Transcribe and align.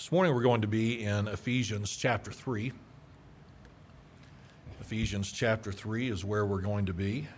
This 0.00 0.10
morning 0.10 0.34
we're 0.34 0.40
going 0.40 0.62
to 0.62 0.66
be 0.66 1.04
in 1.04 1.28
Ephesians 1.28 1.94
chapter 1.94 2.32
3. 2.32 2.72
Ephesians 4.80 5.30
chapter 5.30 5.72
3 5.72 6.08
is 6.08 6.24
where 6.24 6.46
we're 6.46 6.62
going 6.62 6.86
to 6.86 6.94
be. 6.94 7.28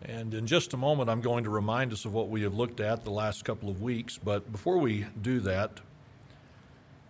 And 0.00 0.32
in 0.32 0.46
just 0.46 0.72
a 0.72 0.78
moment, 0.78 1.10
I'm 1.10 1.20
going 1.20 1.44
to 1.44 1.50
remind 1.50 1.92
us 1.92 2.06
of 2.06 2.14
what 2.14 2.30
we 2.30 2.40
have 2.40 2.54
looked 2.54 2.80
at 2.80 3.04
the 3.04 3.10
last 3.10 3.44
couple 3.44 3.68
of 3.68 3.82
weeks. 3.82 4.16
But 4.16 4.50
before 4.50 4.78
we 4.78 5.04
do 5.20 5.40
that, 5.40 5.72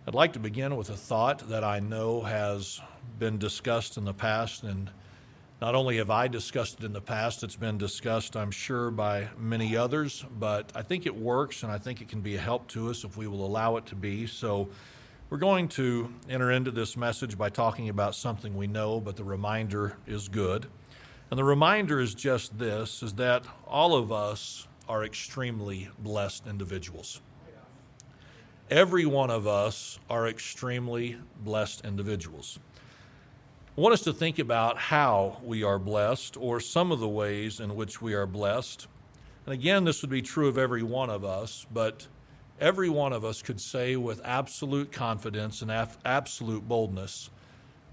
I'd 0.05 0.13
like 0.13 0.33
to 0.33 0.39
begin 0.39 0.75
with 0.75 0.89
a 0.89 0.97
thought 0.97 1.47
that 1.47 1.63
I 1.63 1.79
know 1.79 2.19
has 2.19 2.81
been 3.17 3.37
discussed 3.37 3.95
in 3.95 4.03
the 4.03 4.13
past 4.13 4.63
and 4.63 4.89
not 5.61 5.75
only 5.75 5.97
have 5.97 6.09
I 6.09 6.29
discussed 6.29 6.79
it 6.79 6.85
in 6.85 6.93
the 6.93 7.01
past, 7.01 7.43
it's 7.43 7.57
been 7.57 7.77
discussed, 7.77 8.37
I'm 8.37 8.51
sure, 8.51 8.91
by 8.91 9.27
many 9.37 9.75
others, 9.75 10.23
but 10.39 10.71
I 10.73 10.83
think 10.83 11.05
it 11.05 11.15
works 11.15 11.63
and 11.63 11.71
I 11.71 11.77
think 11.77 12.01
it 12.01 12.07
can 12.07 12.21
be 12.21 12.35
a 12.35 12.39
help 12.39 12.67
to 12.69 12.89
us 12.89 13.03
if 13.03 13.17
we 13.17 13.27
will 13.27 13.45
allow 13.45 13.75
it 13.75 13.85
to 13.87 13.95
be. 13.95 14.25
So 14.25 14.69
we're 15.29 15.37
going 15.37 15.67
to 15.69 16.13
enter 16.29 16.49
into 16.49 16.71
this 16.71 16.95
message 16.95 17.37
by 17.37 17.49
talking 17.49 17.89
about 17.89 18.15
something 18.15 18.55
we 18.55 18.67
know, 18.67 19.01
but 19.01 19.17
the 19.17 19.25
reminder 19.25 19.97
is 20.07 20.29
good. 20.29 20.67
And 21.29 21.37
the 21.37 21.43
reminder 21.43 21.99
is 21.99 22.15
just 22.15 22.57
this 22.57 23.03
is 23.03 23.13
that 23.15 23.43
all 23.67 23.95
of 23.95 24.13
us 24.13 24.65
are 24.87 25.03
extremely 25.03 25.89
blessed 25.99 26.47
individuals. 26.47 27.21
Every 28.71 29.05
one 29.05 29.29
of 29.29 29.45
us 29.45 29.99
are 30.09 30.27
extremely 30.27 31.17
blessed 31.43 31.85
individuals. 31.85 32.59
I 33.79 33.81
want 33.81 33.93
us 33.93 34.01
to 34.01 34.11
think 34.11 34.39
about 34.39 34.77
how 34.77 35.37
we 35.41 35.63
are 35.63 35.79
blessed 35.79 36.35
or 36.35 36.59
some 36.59 36.91
of 36.91 36.99
the 36.99 37.07
ways 37.07 37.61
in 37.61 37.77
which 37.77 38.01
we 38.01 38.13
are 38.13 38.25
blessed. 38.25 38.87
And 39.45 39.53
again, 39.53 39.85
this 39.85 40.01
would 40.01 40.11
be 40.11 40.21
true 40.21 40.49
of 40.49 40.57
every 40.57 40.83
one 40.83 41.09
of 41.09 41.23
us, 41.23 41.65
but 41.71 42.07
every 42.59 42.89
one 42.89 43.13
of 43.13 43.23
us 43.23 43.41
could 43.41 43.61
say 43.61 43.95
with 43.95 44.19
absolute 44.25 44.91
confidence 44.91 45.61
and 45.61 45.71
absolute 45.71 46.67
boldness 46.67 47.29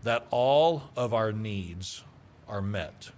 that 0.02 0.26
all 0.32 0.90
of 0.96 1.14
our 1.14 1.30
needs 1.30 2.02
are 2.48 2.60
met. 2.60 3.10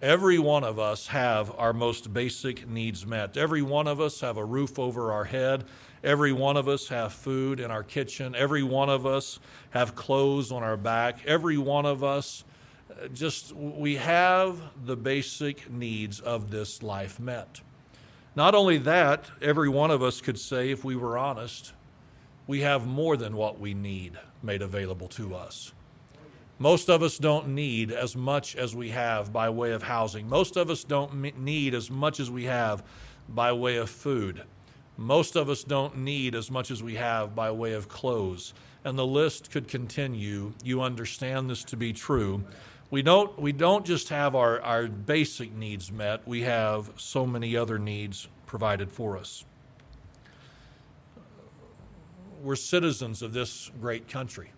Every 0.00 0.38
one 0.38 0.64
of 0.64 0.78
us 0.78 1.08
have 1.08 1.52
our 1.58 1.74
most 1.74 2.14
basic 2.14 2.66
needs 2.66 3.04
met. 3.04 3.36
Every 3.36 3.60
one 3.60 3.86
of 3.86 4.00
us 4.00 4.20
have 4.20 4.38
a 4.38 4.44
roof 4.46 4.78
over 4.78 5.12
our 5.12 5.24
head. 5.24 5.64
Every 6.02 6.32
one 6.32 6.56
of 6.56 6.66
us 6.66 6.88
have 6.88 7.12
food 7.12 7.60
in 7.60 7.70
our 7.70 7.82
kitchen. 7.82 8.34
Every 8.34 8.62
one 8.62 8.88
of 8.88 9.04
us 9.04 9.38
have 9.70 9.94
clothes 9.94 10.50
on 10.50 10.62
our 10.62 10.76
back. 10.76 11.26
Every 11.26 11.58
one 11.58 11.84
of 11.84 12.02
us 12.02 12.44
uh, 12.90 13.08
just 13.08 13.54
we 13.54 13.96
have 13.96 14.58
the 14.84 14.96
basic 14.96 15.70
needs 15.70 16.20
of 16.20 16.50
this 16.50 16.82
life 16.82 17.20
met. 17.20 17.60
Not 18.34 18.54
only 18.54 18.78
that, 18.78 19.30
every 19.42 19.68
one 19.68 19.90
of 19.90 20.02
us 20.02 20.20
could 20.20 20.38
say 20.38 20.70
if 20.70 20.84
we 20.84 20.96
were 20.96 21.18
honest, 21.18 21.72
we 22.46 22.60
have 22.60 22.86
more 22.86 23.16
than 23.16 23.36
what 23.36 23.60
we 23.60 23.74
need 23.74 24.18
made 24.42 24.62
available 24.62 25.08
to 25.08 25.34
us. 25.34 25.72
Most 26.58 26.90
of 26.90 27.02
us 27.02 27.18
don't 27.18 27.48
need 27.48 27.90
as 27.90 28.16
much 28.16 28.56
as 28.56 28.74
we 28.74 28.90
have 28.90 29.32
by 29.32 29.50
way 29.50 29.72
of 29.72 29.82
housing. 29.82 30.28
Most 30.28 30.56
of 30.56 30.70
us 30.70 30.84
don't 30.84 31.38
need 31.38 31.74
as 31.74 31.90
much 31.90 32.20
as 32.20 32.30
we 32.30 32.44
have 32.44 32.82
by 33.28 33.52
way 33.52 33.76
of 33.76 33.88
food. 33.88 34.42
Most 35.00 35.34
of 35.34 35.48
us 35.48 35.64
don't 35.64 35.96
need 35.96 36.34
as 36.34 36.50
much 36.50 36.70
as 36.70 36.82
we 36.82 36.96
have 36.96 37.34
by 37.34 37.50
way 37.52 37.72
of 37.72 37.88
clothes. 37.88 38.52
And 38.84 38.98
the 38.98 39.06
list 39.06 39.50
could 39.50 39.66
continue. 39.66 40.52
You 40.62 40.82
understand 40.82 41.48
this 41.48 41.64
to 41.64 41.76
be 41.78 41.94
true. 41.94 42.44
We 42.90 43.00
don't, 43.00 43.40
we 43.40 43.52
don't 43.52 43.86
just 43.86 44.10
have 44.10 44.34
our, 44.34 44.60
our 44.60 44.88
basic 44.88 45.54
needs 45.54 45.90
met, 45.90 46.28
we 46.28 46.42
have 46.42 46.90
so 46.96 47.24
many 47.24 47.56
other 47.56 47.78
needs 47.78 48.28
provided 48.44 48.92
for 48.92 49.16
us. 49.16 49.46
We're 52.42 52.56
citizens 52.56 53.22
of 53.22 53.32
this 53.32 53.70
great 53.80 54.06
country. 54.06 54.52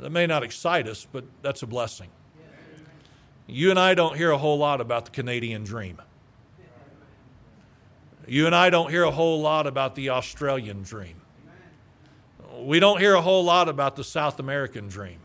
That 0.00 0.10
may 0.10 0.26
not 0.26 0.42
excite 0.42 0.88
us, 0.88 1.06
but 1.12 1.24
that's 1.42 1.62
a 1.62 1.68
blessing. 1.68 2.08
You 3.46 3.70
and 3.70 3.78
I 3.78 3.94
don't 3.94 4.16
hear 4.16 4.32
a 4.32 4.38
whole 4.38 4.58
lot 4.58 4.80
about 4.80 5.04
the 5.04 5.12
Canadian 5.12 5.62
dream. 5.62 6.02
You 8.26 8.46
and 8.46 8.54
I 8.54 8.70
don't 8.70 8.90
hear 8.90 9.02
a 9.04 9.10
whole 9.10 9.40
lot 9.40 9.66
about 9.66 9.94
the 9.94 10.10
Australian 10.10 10.82
dream. 10.82 11.20
We 12.60 12.78
don't 12.80 13.00
hear 13.00 13.14
a 13.14 13.20
whole 13.20 13.44
lot 13.44 13.68
about 13.68 13.96
the 13.96 14.04
South 14.04 14.38
American 14.38 14.88
dream. 14.88 15.18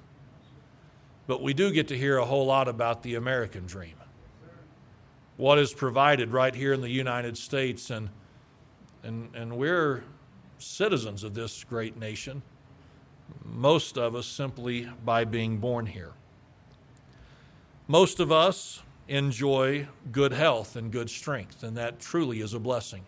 But 1.28 1.42
we 1.42 1.54
do 1.54 1.72
get 1.72 1.90
to 1.90 1.98
hear 1.98 2.18
a 2.18 2.26
whole 2.26 2.46
lot 2.46 2.68
about 2.68 3.04
the 3.04 3.16
American 3.16 3.66
dream. 3.66 3.96
What 5.36 5.60
is 5.60 5.74
provided 5.74 6.32
right 6.32 6.56
here 6.56 6.74
in 6.74 6.82
the 6.82 6.90
United 6.90 7.38
States, 7.38 7.92
and, 7.92 8.10
and, 9.04 9.30
and 9.36 9.58
we're 9.58 10.04
citizens 10.58 11.24
of 11.24 11.36
this 11.36 11.64
great 11.64 11.98
nation 11.98 12.42
most 13.44 13.98
of 13.98 14.16
us 14.16 14.26
simply 14.26 14.90
by 15.04 15.26
being 15.26 15.58
born 15.58 15.86
here. 15.86 16.12
Most 17.88 18.20
of 18.20 18.32
us 18.32 18.84
enjoy 19.08 19.88
good 20.12 20.34
health 20.34 20.76
and 20.76 20.92
good 20.92 21.10
strength, 21.10 21.64
and 21.64 21.78
that 21.78 22.00
truly 22.00 22.42
is 22.42 22.54
a 22.54 22.60
blessing. 22.60 23.04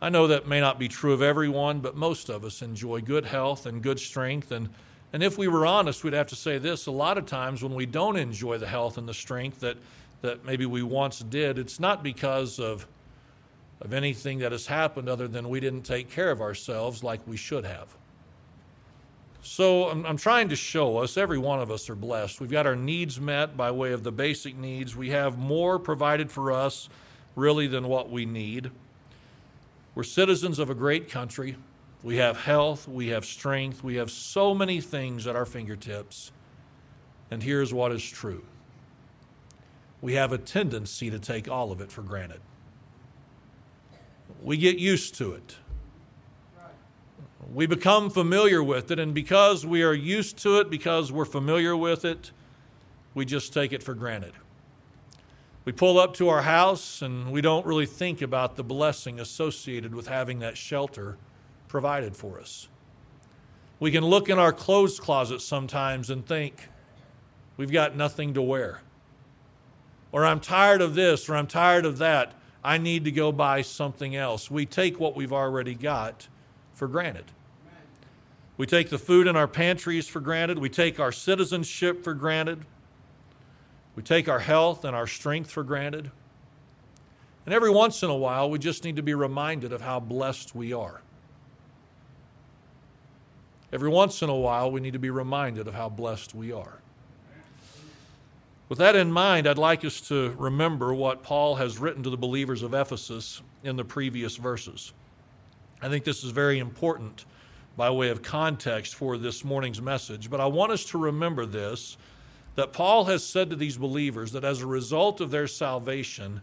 I 0.00 0.10
know 0.10 0.26
that 0.26 0.46
may 0.46 0.60
not 0.60 0.78
be 0.78 0.88
true 0.88 1.12
of 1.12 1.22
everyone, 1.22 1.80
but 1.80 1.96
most 1.96 2.28
of 2.28 2.44
us 2.44 2.62
enjoy 2.62 3.00
good 3.00 3.24
health 3.24 3.64
and 3.64 3.82
good 3.82 3.98
strength. 3.98 4.52
And, 4.52 4.68
and 5.12 5.22
if 5.22 5.38
we 5.38 5.48
were 5.48 5.64
honest, 5.64 6.04
we'd 6.04 6.12
have 6.12 6.26
to 6.26 6.36
say 6.36 6.58
this 6.58 6.86
a 6.86 6.90
lot 6.90 7.16
of 7.16 7.26
times 7.26 7.62
when 7.62 7.74
we 7.74 7.86
don't 7.86 8.16
enjoy 8.16 8.58
the 8.58 8.66
health 8.66 8.98
and 8.98 9.08
the 9.08 9.14
strength 9.14 9.60
that, 9.60 9.78
that 10.20 10.44
maybe 10.44 10.66
we 10.66 10.82
once 10.82 11.20
did, 11.20 11.58
it's 11.58 11.80
not 11.80 12.02
because 12.02 12.58
of, 12.58 12.86
of 13.80 13.92
anything 13.92 14.40
that 14.40 14.52
has 14.52 14.66
happened 14.66 15.08
other 15.08 15.26
than 15.26 15.48
we 15.48 15.58
didn't 15.58 15.82
take 15.82 16.10
care 16.10 16.30
of 16.30 16.42
ourselves 16.42 17.02
like 17.02 17.26
we 17.26 17.36
should 17.36 17.64
have. 17.64 17.96
So 19.44 19.90
I'm, 19.90 20.06
I'm, 20.06 20.16
trying 20.16 20.48
to 20.48 20.56
show 20.56 20.96
us, 20.96 21.18
every 21.18 21.36
one 21.36 21.60
of 21.60 21.70
us 21.70 21.90
are 21.90 21.94
blessed. 21.94 22.40
We've 22.40 22.50
got 22.50 22.66
our 22.66 22.74
needs 22.74 23.20
met 23.20 23.58
by 23.58 23.70
way 23.70 23.92
of 23.92 24.02
the 24.02 24.10
basic 24.10 24.56
needs. 24.56 24.96
We 24.96 25.10
have 25.10 25.36
more 25.36 25.78
provided 25.78 26.30
for 26.30 26.50
us, 26.50 26.88
really, 27.36 27.66
than 27.66 27.86
what 27.86 28.10
we 28.10 28.24
need. 28.24 28.70
We're 29.94 30.02
citizens 30.02 30.58
of 30.58 30.70
a 30.70 30.74
great 30.74 31.10
country. 31.10 31.56
We 32.02 32.16
have 32.16 32.38
health, 32.38 32.88
we 32.88 33.08
have 33.08 33.26
strength, 33.26 33.84
we 33.84 33.96
have 33.96 34.10
so 34.10 34.54
many 34.54 34.80
things 34.80 35.26
at 35.26 35.36
our 35.36 35.46
fingertips. 35.46 36.32
And 37.30 37.42
here's 37.42 37.72
what 37.72 37.92
is 37.92 38.02
true 38.02 38.44
we 40.00 40.14
have 40.14 40.32
a 40.32 40.38
tendency 40.38 41.10
to 41.10 41.18
take 41.18 41.50
all 41.50 41.70
of 41.70 41.80
it 41.80 41.92
for 41.92 42.02
granted. 42.02 42.40
We 44.42 44.56
get 44.56 44.78
used 44.78 45.14
to 45.16 45.32
it. 45.32 45.56
We 47.52 47.66
become 47.66 48.10
familiar 48.10 48.62
with 48.62 48.90
it, 48.90 48.98
and 48.98 49.14
because 49.14 49.66
we 49.66 49.82
are 49.82 49.94
used 49.94 50.38
to 50.38 50.60
it, 50.60 50.70
because 50.70 51.12
we're 51.12 51.24
familiar 51.24 51.76
with 51.76 52.04
it, 52.04 52.32
we 53.14 53.24
just 53.24 53.52
take 53.52 53.72
it 53.72 53.82
for 53.82 53.94
granted. 53.94 54.32
We 55.64 55.72
pull 55.72 55.98
up 55.98 56.14
to 56.14 56.28
our 56.28 56.42
house 56.42 57.00
and 57.00 57.32
we 57.32 57.40
don't 57.40 57.64
really 57.64 57.86
think 57.86 58.20
about 58.20 58.56
the 58.56 58.64
blessing 58.64 59.18
associated 59.18 59.94
with 59.94 60.08
having 60.08 60.40
that 60.40 60.58
shelter 60.58 61.16
provided 61.68 62.16
for 62.16 62.38
us. 62.38 62.68
We 63.80 63.90
can 63.90 64.04
look 64.04 64.28
in 64.28 64.38
our 64.38 64.52
clothes 64.52 65.00
closet 65.00 65.40
sometimes 65.40 66.10
and 66.10 66.26
think, 66.26 66.68
we've 67.56 67.72
got 67.72 67.96
nothing 67.96 68.34
to 68.34 68.42
wear. 68.42 68.82
Or 70.12 70.26
I'm 70.26 70.38
tired 70.38 70.82
of 70.82 70.94
this, 70.94 71.28
or 71.28 71.36
I'm 71.36 71.46
tired 71.46 71.86
of 71.86 71.98
that. 71.98 72.34
I 72.62 72.78
need 72.78 73.04
to 73.04 73.10
go 73.10 73.32
buy 73.32 73.62
something 73.62 74.14
else. 74.14 74.50
We 74.50 74.66
take 74.66 75.00
what 75.00 75.16
we've 75.16 75.32
already 75.32 75.74
got 75.74 76.28
for 76.74 76.88
granted. 76.88 77.26
We 78.56 78.66
take 78.66 78.90
the 78.90 78.98
food 78.98 79.26
in 79.26 79.36
our 79.36 79.48
pantries 79.48 80.06
for 80.06 80.20
granted. 80.20 80.58
We 80.58 80.68
take 80.68 81.00
our 81.00 81.10
citizenship 81.10 82.04
for 82.04 82.14
granted. 82.14 82.64
We 83.96 84.02
take 84.02 84.28
our 84.28 84.40
health 84.40 84.84
and 84.84 84.94
our 84.94 85.06
strength 85.06 85.50
for 85.50 85.64
granted. 85.64 86.10
And 87.44 87.54
every 87.54 87.70
once 87.70 88.02
in 88.02 88.10
a 88.10 88.16
while, 88.16 88.48
we 88.48 88.58
just 88.58 88.84
need 88.84 88.96
to 88.96 89.02
be 89.02 89.14
reminded 89.14 89.72
of 89.72 89.80
how 89.80 90.00
blessed 90.00 90.54
we 90.54 90.72
are. 90.72 91.00
Every 93.72 93.88
once 93.88 94.22
in 94.22 94.30
a 94.30 94.36
while, 94.36 94.70
we 94.70 94.80
need 94.80 94.92
to 94.92 95.00
be 95.00 95.10
reminded 95.10 95.66
of 95.66 95.74
how 95.74 95.88
blessed 95.88 96.34
we 96.34 96.52
are. 96.52 96.78
With 98.68 98.78
that 98.78 98.96
in 98.96 99.12
mind, 99.12 99.46
I'd 99.46 99.58
like 99.58 99.84
us 99.84 100.00
to 100.08 100.34
remember 100.38 100.94
what 100.94 101.22
Paul 101.22 101.56
has 101.56 101.78
written 101.78 102.02
to 102.04 102.10
the 102.10 102.16
believers 102.16 102.62
of 102.62 102.72
Ephesus 102.72 103.42
in 103.62 103.76
the 103.76 103.84
previous 103.84 104.36
verses. 104.36 104.92
I 105.82 105.88
think 105.88 106.04
this 106.04 106.24
is 106.24 106.30
very 106.30 106.58
important 106.58 107.24
by 107.76 107.90
way 107.90 108.08
of 108.08 108.22
context 108.22 108.94
for 108.94 109.18
this 109.18 109.44
morning's 109.44 109.82
message, 109.82 110.30
but 110.30 110.40
I 110.40 110.46
want 110.46 110.72
us 110.72 110.84
to 110.86 110.98
remember 110.98 111.44
this 111.44 111.96
that 112.54 112.72
Paul 112.72 113.06
has 113.06 113.24
said 113.24 113.50
to 113.50 113.56
these 113.56 113.76
believers 113.76 114.32
that 114.32 114.44
as 114.44 114.60
a 114.60 114.66
result 114.66 115.20
of 115.20 115.30
their 115.30 115.48
salvation, 115.48 116.40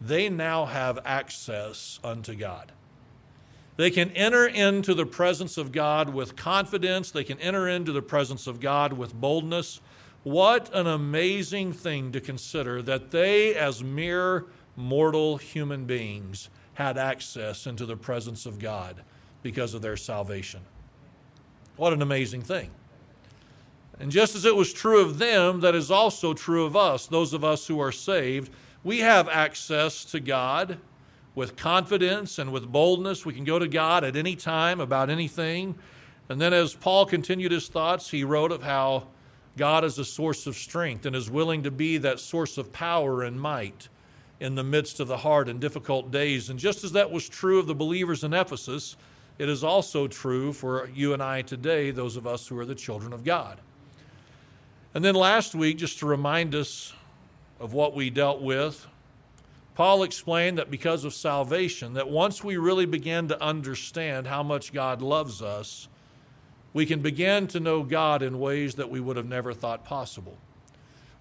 they 0.00 0.28
now 0.28 0.66
have 0.66 0.98
access 1.04 1.98
unto 2.04 2.34
God. 2.34 2.72
They 3.76 3.90
can 3.90 4.10
enter 4.10 4.46
into 4.46 4.94
the 4.94 5.06
presence 5.06 5.56
of 5.56 5.72
God 5.72 6.10
with 6.10 6.36
confidence, 6.36 7.10
they 7.10 7.24
can 7.24 7.40
enter 7.40 7.68
into 7.68 7.92
the 7.92 8.02
presence 8.02 8.46
of 8.46 8.60
God 8.60 8.92
with 8.92 9.14
boldness. 9.14 9.80
What 10.22 10.70
an 10.74 10.86
amazing 10.86 11.72
thing 11.72 12.12
to 12.12 12.20
consider 12.20 12.82
that 12.82 13.10
they, 13.10 13.54
as 13.54 13.82
mere 13.82 14.46
mortal 14.76 15.38
human 15.38 15.86
beings, 15.86 16.48
had 16.74 16.98
access 16.98 17.66
into 17.66 17.86
the 17.86 17.96
presence 17.96 18.46
of 18.46 18.58
God 18.58 19.02
because 19.42 19.74
of 19.74 19.82
their 19.82 19.96
salvation. 19.96 20.60
What 21.76 21.92
an 21.92 22.02
amazing 22.02 22.42
thing. 22.42 22.70
And 23.98 24.10
just 24.10 24.34
as 24.34 24.44
it 24.44 24.56
was 24.56 24.72
true 24.72 25.00
of 25.00 25.18
them, 25.18 25.60
that 25.60 25.74
is 25.74 25.90
also 25.90 26.34
true 26.34 26.64
of 26.64 26.76
us, 26.76 27.06
those 27.06 27.32
of 27.32 27.44
us 27.44 27.66
who 27.66 27.80
are 27.80 27.92
saved. 27.92 28.50
We 28.82 29.00
have 29.00 29.28
access 29.28 30.04
to 30.06 30.20
God 30.20 30.78
with 31.34 31.56
confidence 31.56 32.38
and 32.38 32.52
with 32.52 32.70
boldness. 32.70 33.24
We 33.24 33.34
can 33.34 33.44
go 33.44 33.58
to 33.58 33.68
God 33.68 34.04
at 34.04 34.16
any 34.16 34.36
time 34.36 34.80
about 34.80 35.10
anything. 35.10 35.76
And 36.28 36.40
then, 36.40 36.52
as 36.52 36.74
Paul 36.74 37.06
continued 37.06 37.52
his 37.52 37.68
thoughts, 37.68 38.10
he 38.10 38.24
wrote 38.24 38.50
of 38.50 38.62
how 38.62 39.08
God 39.56 39.84
is 39.84 39.98
a 39.98 40.04
source 40.04 40.46
of 40.46 40.56
strength 40.56 41.06
and 41.06 41.14
is 41.14 41.30
willing 41.30 41.62
to 41.62 41.70
be 41.70 41.98
that 41.98 42.18
source 42.18 42.58
of 42.58 42.72
power 42.72 43.22
and 43.22 43.40
might 43.40 43.88
in 44.40 44.54
the 44.54 44.64
midst 44.64 45.00
of 45.00 45.08
the 45.08 45.18
hard 45.18 45.48
and 45.48 45.60
difficult 45.60 46.10
days. 46.10 46.50
And 46.50 46.58
just 46.58 46.84
as 46.84 46.92
that 46.92 47.10
was 47.10 47.28
true 47.28 47.58
of 47.58 47.66
the 47.66 47.74
believers 47.74 48.24
in 48.24 48.34
Ephesus, 48.34 48.96
it 49.38 49.48
is 49.48 49.64
also 49.64 50.06
true 50.06 50.52
for 50.52 50.88
you 50.94 51.12
and 51.12 51.22
I 51.22 51.42
today, 51.42 51.90
those 51.90 52.16
of 52.16 52.26
us 52.26 52.46
who 52.46 52.58
are 52.58 52.64
the 52.64 52.74
children 52.74 53.12
of 53.12 53.24
God. 53.24 53.60
And 54.94 55.04
then 55.04 55.14
last 55.14 55.54
week, 55.54 55.78
just 55.78 55.98
to 56.00 56.06
remind 56.06 56.54
us 56.54 56.92
of 57.58 57.72
what 57.72 57.94
we 57.94 58.10
dealt 58.10 58.42
with, 58.42 58.86
Paul 59.74 60.04
explained 60.04 60.58
that 60.58 60.70
because 60.70 61.04
of 61.04 61.12
salvation, 61.14 61.94
that 61.94 62.08
once 62.08 62.44
we 62.44 62.56
really 62.56 62.86
begin 62.86 63.26
to 63.28 63.42
understand 63.42 64.28
how 64.28 64.44
much 64.44 64.72
God 64.72 65.02
loves 65.02 65.42
us, 65.42 65.88
we 66.72 66.86
can 66.86 67.00
begin 67.00 67.48
to 67.48 67.60
know 67.60 67.82
God 67.82 68.22
in 68.22 68.38
ways 68.38 68.76
that 68.76 68.88
we 68.88 69.00
would 69.00 69.16
have 69.16 69.28
never 69.28 69.52
thought 69.52 69.84
possible. 69.84 70.38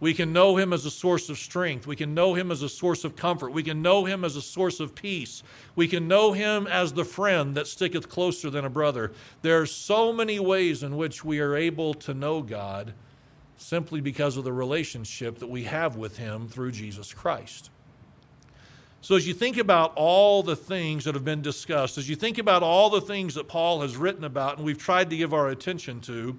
We 0.04 0.14
can 0.14 0.34
know 0.34 0.58
Him 0.58 0.74
as 0.74 0.86
a 0.86 0.92
source 0.92 1.30
of 1.30 1.38
strength. 1.38 1.88
We 1.88 1.96
can 1.96 2.14
know 2.14 2.34
Him 2.34 2.52
as 2.52 2.62
a 2.62 2.68
source 2.68 3.06
of 3.06 3.16
comfort. 3.16 3.54
We 3.54 3.64
can 3.64 3.82
know 3.82 4.04
Him 4.04 4.26
as 4.26 4.36
a 4.36 4.42
source 4.42 4.82
of 4.82 4.96
peace. 4.96 5.44
We 5.78 5.88
can 5.88 6.10
know 6.10 6.34
Him 6.34 6.68
as 6.68 6.92
the 6.92 7.06
friend 7.06 7.56
that 7.56 7.68
sticketh 7.68 8.10
closer 8.10 8.50
than 8.50 8.66
a 8.66 8.70
brother. 8.70 9.14
There 9.44 9.62
are 9.62 9.66
so 9.66 10.12
many 10.12 10.42
ways 10.42 10.84
in 10.84 10.98
which 10.98 11.24
we 11.24 11.40
are 11.40 11.56
able 11.56 11.94
to 11.94 12.14
know 12.14 12.42
God 12.42 12.94
simply 13.56 14.02
because 14.02 14.36
of 14.36 14.44
the 14.44 14.52
relationship 14.52 15.40
that 15.40 15.50
we 15.50 15.64
have 15.64 15.96
with 15.96 16.18
Him 16.18 16.50
through 16.50 16.74
Jesus 16.74 17.14
Christ. 17.14 17.70
So, 19.00 19.16
as 19.16 19.26
you 19.26 19.34
think 19.34 19.58
about 19.58 19.94
all 19.96 20.44
the 20.44 20.58
things 20.58 21.06
that 21.06 21.16
have 21.16 21.24
been 21.24 21.42
discussed, 21.42 21.98
as 21.98 22.10
you 22.10 22.18
think 22.18 22.40
about 22.40 22.62
all 22.62 22.90
the 22.90 23.00
things 23.00 23.36
that 23.36 23.48
Paul 23.48 23.80
has 23.80 23.96
written 23.96 24.26
about 24.26 24.58
and 24.58 24.66
we've 24.66 24.78
tried 24.78 25.10
to 25.12 25.16
give 25.16 25.34
our 25.34 25.48
attention 25.48 26.02
to, 26.02 26.38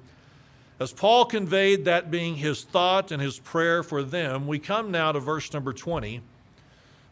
as 0.80 0.92
Paul 0.92 1.24
conveyed 1.24 1.84
that 1.84 2.10
being 2.10 2.36
his 2.36 2.64
thought 2.64 3.12
and 3.12 3.22
his 3.22 3.38
prayer 3.38 3.82
for 3.82 4.02
them, 4.02 4.46
we 4.46 4.58
come 4.58 4.90
now 4.90 5.12
to 5.12 5.20
verse 5.20 5.52
number 5.52 5.72
20, 5.72 6.20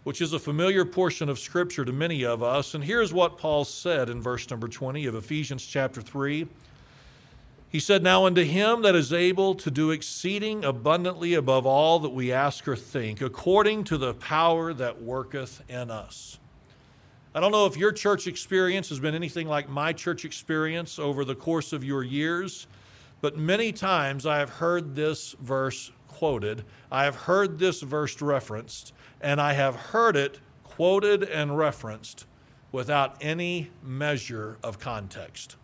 which 0.03 0.21
is 0.21 0.33
a 0.33 0.39
familiar 0.39 0.85
portion 0.85 1.29
of 1.29 1.39
Scripture 1.39 1.85
to 1.85 1.93
many 1.93 2.25
of 2.25 2.43
us. 2.43 2.75
And 2.75 2.83
here's 2.83 3.13
what 3.13 3.39
Paul 3.39 3.65
said 3.65 4.09
in 4.09 4.21
verse 4.21 4.51
number 4.51 4.67
20 4.67 5.07
of 5.07 5.15
Ephesians 5.15 5.65
chapter 5.65 6.01
3. 6.01 6.49
He 7.73 7.81
said, 7.81 8.03
Now 8.03 8.27
unto 8.27 8.43
him 8.43 8.83
that 8.83 8.95
is 8.97 9.13
able 9.15 9.55
to 9.55 9.71
do 9.71 9.93
exceeding 9.93 10.65
abundantly 10.65 11.33
above 11.33 11.65
all 11.65 12.01
that 12.01 12.11
we 12.11 12.31
ask 12.31 12.67
or 12.67 12.77
think, 12.77 13.23
according 13.23 13.85
to 13.85 13.97
the 13.97 14.13
power 14.13 14.75
that 14.75 15.01
worketh 15.01 15.63
in 15.71 15.91
us. 15.91 16.39
I 17.35 17.41
don't 17.41 17.51
know 17.53 17.65
if 17.65 17.79
your 17.79 17.93
church 17.93 18.27
experience 18.27 18.91
has 18.91 19.01
been 19.01 19.15
anything 19.15 19.49
like 19.49 19.71
my 19.71 19.95
church 19.95 20.27
experience 20.27 20.99
over 20.99 21.25
the 21.25 21.35
course 21.35 21.73
of 21.73 21.83
your 21.83 22.03
years, 22.03 22.67
but 23.23 23.39
many 23.39 23.73
times 23.73 24.27
I 24.27 24.39
have 24.39 24.51
heard 24.51 24.95
this 24.95 25.35
verse 25.41 25.93
quoted, 26.09 26.65
I 26.91 27.05
have 27.05 27.15
heard 27.15 27.59
this 27.59 27.81
verse 27.81 28.21
referenced, 28.21 28.93
and 29.21 29.41
I 29.41 29.55
have 29.55 29.77
heard 29.77 30.17
it 30.17 30.41
quoted 30.65 31.23
and 31.23 31.57
referenced 31.57 32.27
without 32.73 33.17
any 33.21 33.71
measure 33.83 34.59
of 34.63 34.79
context. 34.79 35.57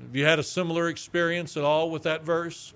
Have 0.00 0.14
you 0.14 0.26
had 0.26 0.38
a 0.38 0.42
similar 0.42 0.88
experience 0.88 1.56
at 1.56 1.64
all 1.64 1.90
with 1.90 2.02
that 2.02 2.22
verse? 2.22 2.74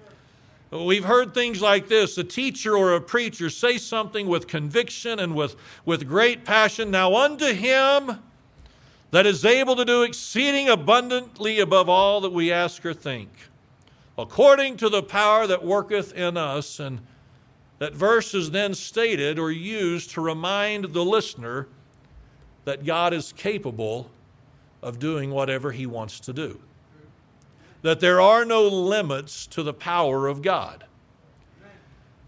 We've 0.71 1.05
heard 1.05 1.35
things 1.35 1.61
like 1.61 1.89
this 1.89 2.17
a 2.17 2.25
teacher 2.25 2.77
or 2.77 2.95
a 2.95 3.01
preacher 3.01 3.51
say 3.51 3.77
something 3.77 4.27
with 4.27 4.47
conviction 4.47 5.19
and 5.19 5.35
with, 5.35 5.55
with 5.85 6.09
great 6.09 6.45
passion. 6.45 6.91
Now, 6.91 7.15
unto 7.15 7.53
him 7.53 8.23
that 9.15 9.27
is 9.27 9.45
able 9.45 9.77
to 9.77 9.85
do 9.85 10.03
exceeding 10.03 10.69
abundantly 10.69 11.61
above 11.61 11.89
all 11.89 12.21
that 12.21 12.33
we 12.33 12.51
ask 12.51 12.85
or 12.85 12.93
think, 12.93 13.31
according 14.19 14.77
to 14.77 14.89
the 14.89 15.05
power 15.05 15.47
that 15.47 15.65
worketh 15.65 16.13
in 16.15 16.37
us. 16.37 16.81
And 16.81 16.99
that 17.79 17.95
verse 17.95 18.35
is 18.35 18.51
then 18.51 18.75
stated 18.75 19.39
or 19.39 19.53
used 19.53 20.11
to 20.11 20.21
remind 20.21 20.87
the 20.87 21.05
listener 21.05 21.69
that 22.65 22.85
God 22.85 23.15
is 23.15 23.33
capable 23.33 24.11
of 24.83 24.99
doing 24.99 25.31
whatever 25.31 25.71
he 25.71 25.87
wants 25.87 26.19
to 26.19 26.33
do 26.33 26.59
that 27.83 28.01
there 28.01 28.21
are 28.21 28.45
no 28.45 28.67
limits 28.67 29.47
to 29.47 29.63
the 29.63 29.75
power 29.75 30.27
of 30.27 30.43
God. 30.43 30.85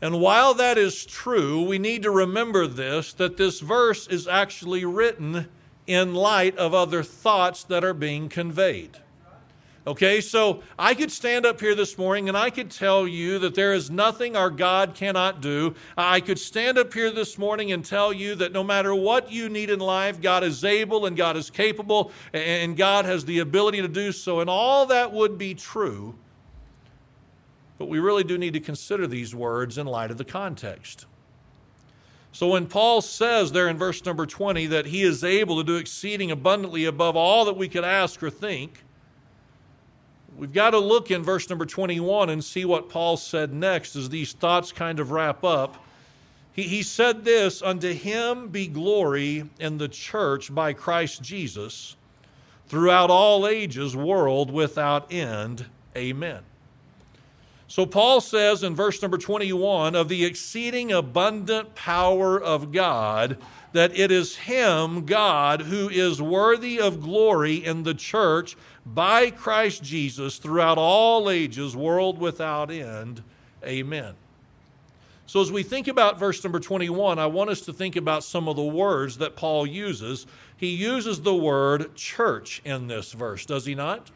And 0.00 0.20
while 0.20 0.54
that 0.54 0.78
is 0.78 1.04
true, 1.04 1.66
we 1.66 1.78
need 1.78 2.04
to 2.04 2.10
remember 2.12 2.68
this 2.68 3.12
that 3.14 3.38
this 3.38 3.58
verse 3.58 4.06
is 4.06 4.28
actually 4.28 4.84
written 4.84 5.48
in 5.86 6.14
light 6.14 6.56
of 6.56 6.74
other 6.74 7.02
thoughts 7.02 7.64
that 7.64 7.84
are 7.84 7.94
being 7.94 8.28
conveyed. 8.28 8.98
Okay, 9.86 10.20
so 10.20 10.62
I 10.76 10.94
could 10.94 11.12
stand 11.12 11.46
up 11.46 11.60
here 11.60 11.76
this 11.76 11.96
morning 11.96 12.28
and 12.28 12.36
I 12.36 12.50
could 12.50 12.72
tell 12.72 13.06
you 13.06 13.38
that 13.38 13.54
there 13.54 13.72
is 13.72 13.88
nothing 13.88 14.34
our 14.34 14.50
God 14.50 14.94
cannot 14.96 15.40
do. 15.40 15.76
I 15.96 16.18
could 16.18 16.40
stand 16.40 16.76
up 16.76 16.92
here 16.92 17.12
this 17.12 17.38
morning 17.38 17.70
and 17.70 17.84
tell 17.84 18.12
you 18.12 18.34
that 18.34 18.50
no 18.50 18.64
matter 18.64 18.92
what 18.92 19.30
you 19.30 19.48
need 19.48 19.70
in 19.70 19.78
life, 19.78 20.20
God 20.20 20.42
is 20.42 20.64
able 20.64 21.06
and 21.06 21.16
God 21.16 21.36
is 21.36 21.50
capable 21.50 22.10
and 22.32 22.76
God 22.76 23.04
has 23.04 23.26
the 23.26 23.38
ability 23.38 23.80
to 23.80 23.86
do 23.86 24.10
so. 24.10 24.40
And 24.40 24.50
all 24.50 24.86
that 24.86 25.12
would 25.12 25.38
be 25.38 25.54
true. 25.54 26.16
But 27.78 27.88
we 27.88 28.00
really 28.00 28.24
do 28.24 28.36
need 28.36 28.54
to 28.54 28.60
consider 28.60 29.06
these 29.06 29.36
words 29.36 29.78
in 29.78 29.86
light 29.86 30.10
of 30.10 30.18
the 30.18 30.24
context. 30.24 31.06
So 32.36 32.48
when 32.48 32.66
Paul 32.66 33.00
says 33.00 33.52
there 33.52 33.66
in 33.66 33.78
verse 33.78 34.04
number 34.04 34.26
20 34.26 34.66
that 34.66 34.84
he 34.84 35.00
is 35.00 35.24
able 35.24 35.56
to 35.56 35.64
do 35.64 35.76
exceeding 35.76 36.30
abundantly 36.30 36.84
above 36.84 37.16
all 37.16 37.46
that 37.46 37.56
we 37.56 37.66
could 37.66 37.82
ask 37.82 38.22
or 38.22 38.28
think, 38.28 38.84
we've 40.36 40.52
got 40.52 40.72
to 40.72 40.78
look 40.78 41.10
in 41.10 41.22
verse 41.22 41.48
number 41.48 41.64
21 41.64 42.28
and 42.28 42.44
see 42.44 42.66
what 42.66 42.90
Paul 42.90 43.16
said 43.16 43.54
next 43.54 43.96
as 43.96 44.10
these 44.10 44.34
thoughts 44.34 44.70
kind 44.70 45.00
of 45.00 45.12
wrap 45.12 45.44
up. 45.44 45.82
He, 46.52 46.64
he 46.64 46.82
said 46.82 47.24
this 47.24 47.62
Unto 47.62 47.94
him 47.94 48.48
be 48.48 48.66
glory 48.66 49.48
in 49.58 49.78
the 49.78 49.88
church 49.88 50.54
by 50.54 50.74
Christ 50.74 51.22
Jesus 51.22 51.96
throughout 52.68 53.08
all 53.08 53.46
ages, 53.46 53.96
world 53.96 54.50
without 54.50 55.10
end. 55.10 55.64
Amen. 55.96 56.42
So 57.68 57.84
Paul 57.84 58.20
says 58.20 58.62
in 58.62 58.74
verse 58.74 59.02
number 59.02 59.18
21 59.18 59.94
of 59.94 60.08
the 60.08 60.24
exceeding 60.24 60.92
abundant 60.92 61.74
power 61.74 62.40
of 62.40 62.70
God 62.72 63.38
that 63.72 63.96
it 63.96 64.10
is 64.10 64.36
Him, 64.36 65.04
God, 65.04 65.62
who 65.62 65.88
is 65.88 66.22
worthy 66.22 66.80
of 66.80 67.02
glory 67.02 67.56
in 67.56 67.82
the 67.82 67.94
church 67.94 68.56
by 68.86 69.30
Christ 69.30 69.82
Jesus 69.82 70.38
throughout 70.38 70.78
all 70.78 71.28
ages, 71.28 71.76
world 71.76 72.18
without 72.18 72.70
end. 72.70 73.22
Amen. 73.64 74.14
So, 75.26 75.40
as 75.40 75.50
we 75.50 75.64
think 75.64 75.88
about 75.88 76.20
verse 76.20 76.42
number 76.44 76.60
21, 76.60 77.18
I 77.18 77.26
want 77.26 77.50
us 77.50 77.60
to 77.62 77.72
think 77.72 77.96
about 77.96 78.22
some 78.22 78.48
of 78.48 78.54
the 78.54 78.62
words 78.62 79.18
that 79.18 79.34
Paul 79.34 79.66
uses. 79.66 80.24
He 80.56 80.68
uses 80.68 81.20
the 81.20 81.34
word 81.34 81.96
church 81.96 82.62
in 82.64 82.86
this 82.86 83.12
verse, 83.12 83.44
does 83.44 83.66
he 83.66 83.74
not? 83.74 84.10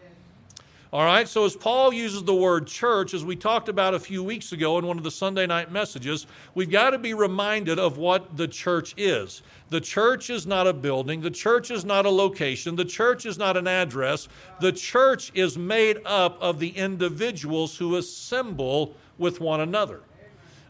All 0.93 1.05
right, 1.05 1.29
so 1.29 1.45
as 1.45 1.55
Paul 1.55 1.95
uses 1.95 2.25
the 2.25 2.35
word 2.35 2.67
church, 2.67 3.15
as 3.15 3.25
we 3.25 3.37
talked 3.37 3.69
about 3.69 3.95
a 3.95 4.01
few 4.01 4.25
weeks 4.25 4.51
ago 4.51 4.77
in 4.77 4.85
one 4.85 4.99
of 4.99 5.05
the 5.05 5.11
Sunday 5.13 5.47
night 5.47 5.71
messages, 5.71 6.27
we've 6.53 6.69
got 6.69 6.91
to 6.91 6.99
be 6.99 7.15
reminded 7.15 7.79
of 7.79 7.97
what 7.97 8.37
the 8.37 8.49
church 8.49 8.95
is. 8.97 9.41
The 9.69 9.81
church 9.81 10.31
is 10.31 10.49
not 10.49 10.67
a 10.67 10.73
building, 10.73 11.21
the 11.21 11.31
church 11.31 11.71
is 11.71 11.85
not 11.85 12.07
a 12.07 12.11
location, 12.11 12.75
the 12.75 12.85
church 12.85 13.25
is 13.25 13.39
not 13.39 13.57
an 13.57 13.69
address. 13.69 14.27
The 14.61 14.73
church 14.73 15.31
is 15.33 15.57
made 15.57 15.99
up 16.05 16.37
of 16.43 16.59
the 16.59 16.71
individuals 16.71 17.77
who 17.77 17.95
assemble 17.95 18.97
with 19.17 19.41
one 19.41 19.61
another. 19.61 20.01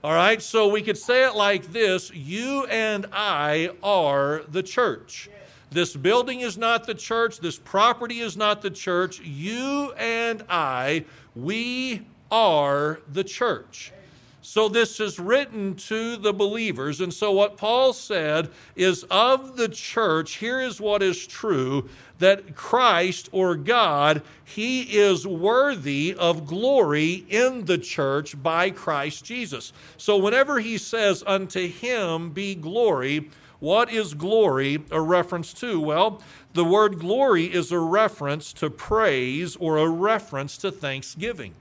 All 0.04 0.12
right, 0.12 0.42
so 0.42 0.68
we 0.68 0.82
could 0.82 0.98
say 0.98 1.26
it 1.26 1.34
like 1.34 1.72
this 1.72 2.12
You 2.12 2.66
and 2.66 3.06
I 3.10 3.70
are 3.82 4.42
the 4.50 4.62
church. 4.62 5.30
This 5.70 5.94
building 5.96 6.40
is 6.40 6.58
not 6.58 6.86
the 6.86 6.94
church. 6.94 7.38
This 7.38 7.58
property 7.58 8.20
is 8.20 8.36
not 8.36 8.60
the 8.60 8.70
church. 8.70 9.20
You 9.20 9.92
and 9.96 10.44
I, 10.48 11.04
we 11.34 12.06
are 12.30 13.00
the 13.10 13.24
church. 13.24 13.92
So 14.42 14.68
this 14.68 15.00
is 15.00 15.20
written 15.20 15.74
to 15.76 16.16
the 16.16 16.32
believers. 16.32 17.00
And 17.00 17.12
so 17.12 17.30
what 17.30 17.56
Paul 17.56 17.92
said 17.92 18.50
is 18.74 19.04
of 19.04 19.56
the 19.56 19.68
church, 19.68 20.36
here 20.36 20.60
is 20.60 20.80
what 20.80 21.02
is 21.02 21.26
true 21.26 21.88
that 22.18 22.54
Christ 22.54 23.28
or 23.32 23.54
God, 23.54 24.22
he 24.44 24.82
is 24.82 25.26
worthy 25.26 26.14
of 26.18 26.46
glory 26.46 27.24
in 27.28 27.64
the 27.66 27.78
church 27.78 28.40
by 28.42 28.70
Christ 28.70 29.24
Jesus. 29.24 29.72
So 29.96 30.16
whenever 30.16 30.58
he 30.58 30.78
says, 30.78 31.22
Unto 31.26 31.68
him 31.68 32.30
be 32.30 32.54
glory, 32.54 33.30
what 33.60 33.92
is 33.92 34.14
glory 34.14 34.82
a 34.90 35.00
reference 35.00 35.52
to? 35.54 35.78
Well, 35.78 36.22
the 36.54 36.64
word 36.64 36.98
glory 36.98 37.44
is 37.44 37.70
a 37.70 37.78
reference 37.78 38.52
to 38.54 38.70
praise 38.70 39.54
or 39.56 39.76
a 39.76 39.88
reference 39.88 40.56
to 40.58 40.72
thanksgiving. 40.72 41.54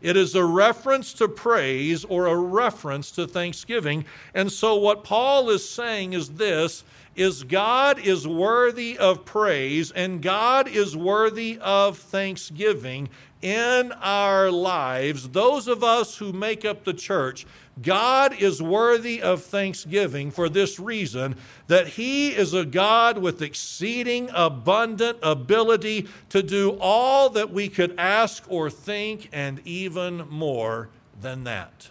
It 0.00 0.16
is 0.16 0.34
a 0.34 0.44
reference 0.44 1.12
to 1.14 1.28
praise 1.28 2.04
or 2.04 2.26
a 2.26 2.36
reference 2.36 3.12
to 3.12 3.26
thanksgiving. 3.26 4.04
And 4.34 4.50
so 4.50 4.74
what 4.74 5.04
Paul 5.04 5.48
is 5.48 5.68
saying 5.68 6.12
is 6.12 6.30
this 6.30 6.82
is 7.14 7.44
God 7.44 7.98
is 7.98 8.26
worthy 8.26 8.96
of 8.96 9.24
praise 9.24 9.90
and 9.90 10.22
God 10.22 10.68
is 10.68 10.96
worthy 10.96 11.58
of 11.60 11.98
thanksgiving 11.98 13.08
in 13.42 13.92
our 14.00 14.50
lives. 14.50 15.28
Those 15.30 15.68
of 15.68 15.82
us 15.82 16.16
who 16.16 16.32
make 16.32 16.64
up 16.64 16.84
the 16.84 16.94
church, 16.94 17.44
God 17.80 18.34
is 18.40 18.62
worthy 18.62 19.20
of 19.20 19.42
thanksgiving 19.42 20.30
for 20.30 20.48
this 20.48 20.78
reason 20.78 21.36
that 21.66 21.88
He 21.88 22.30
is 22.30 22.54
a 22.54 22.64
God 22.64 23.18
with 23.18 23.42
exceeding 23.42 24.30
abundant 24.32 25.18
ability 25.22 26.08
to 26.28 26.42
do 26.42 26.76
all 26.80 27.30
that 27.30 27.50
we 27.50 27.68
could 27.68 27.94
ask 27.98 28.44
or 28.48 28.70
think, 28.70 29.28
and 29.32 29.60
even 29.64 30.28
more 30.28 30.90
than 31.20 31.44
that. 31.44 31.90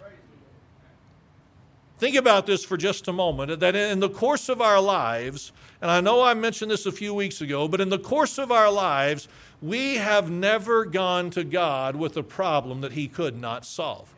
Think 2.02 2.16
about 2.16 2.46
this 2.46 2.64
for 2.64 2.76
just 2.76 3.06
a 3.06 3.12
moment 3.12 3.60
that 3.60 3.76
in 3.76 4.00
the 4.00 4.08
course 4.08 4.48
of 4.48 4.60
our 4.60 4.80
lives, 4.80 5.52
and 5.80 5.88
I 5.88 6.00
know 6.00 6.20
I 6.20 6.34
mentioned 6.34 6.68
this 6.68 6.84
a 6.84 6.90
few 6.90 7.14
weeks 7.14 7.40
ago, 7.40 7.68
but 7.68 7.80
in 7.80 7.90
the 7.90 7.98
course 7.98 8.38
of 8.38 8.50
our 8.50 8.72
lives, 8.72 9.28
we 9.60 9.98
have 9.98 10.28
never 10.28 10.84
gone 10.84 11.30
to 11.30 11.44
God 11.44 11.94
with 11.94 12.16
a 12.16 12.24
problem 12.24 12.80
that 12.80 12.90
He 12.90 13.06
could 13.06 13.40
not 13.40 13.64
solve. 13.64 14.12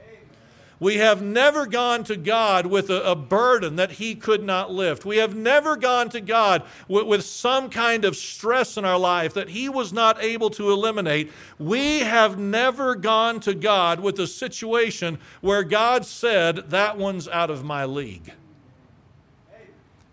We 0.80 0.96
have 0.96 1.22
never 1.22 1.66
gone 1.66 2.04
to 2.04 2.16
God 2.16 2.66
with 2.66 2.90
a, 2.90 3.02
a, 3.02 3.14
burden 3.14 3.76
that 3.76 3.92
He 3.92 4.14
could 4.14 4.42
not 4.42 4.72
lift. 4.72 5.04
We 5.04 5.18
have 5.18 5.34
never 5.34 5.76
gone 5.76 6.08
to 6.10 6.20
God 6.20 6.62
with, 6.88 7.06
with 7.06 7.24
some 7.24 7.70
kind 7.70 8.04
of 8.04 8.16
stress 8.16 8.76
in 8.76 8.84
our 8.84 8.98
life 8.98 9.34
that 9.34 9.50
He 9.50 9.68
was 9.68 9.92
not 9.92 10.22
able 10.22 10.50
to 10.50 10.70
eliminate. 10.70 11.30
We 11.58 12.00
have 12.00 12.38
never 12.38 12.94
gone 12.94 13.40
to 13.40 13.54
God 13.54 14.00
with 14.00 14.18
a 14.18 14.26
situation 14.26 15.18
where 15.40 15.62
God 15.62 16.04
said, 16.04 16.70
That 16.70 16.98
one's 16.98 17.28
out 17.28 17.50
of 17.50 17.64
my 17.64 17.84
league. 17.84 18.32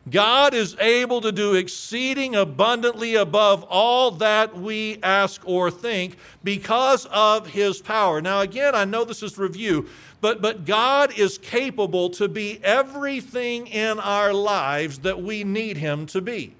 God 0.09 0.55
is 0.55 0.75
able 0.79 1.21
to 1.21 1.31
do 1.31 1.53
exceeding 1.53 2.35
abundantly 2.35 3.15
above 3.15 3.63
all 3.69 4.11
that 4.11 4.57
we 4.57 4.97
ask 5.03 5.41
or 5.45 5.69
think 5.69 6.17
because 6.43 7.05
of 7.05 7.47
his 7.47 7.81
power. 7.81 8.19
Now, 8.19 8.41
again, 8.41 8.73
I 8.73 8.85
know 8.85 9.05
this 9.05 9.21
is 9.21 9.37
review, 9.37 9.87
but, 10.21 10.41
but 10.41 10.65
God 10.65 11.17
is 11.17 11.37
capable 11.37 12.09
to 12.11 12.27
be 12.27 12.59
everything 12.63 13.67
in 13.67 13.99
our 13.99 14.33
lives 14.33 14.99
that 14.99 15.21
we 15.21 15.43
need 15.43 15.77
Him 15.77 16.05
to 16.07 16.21
be. 16.21 16.55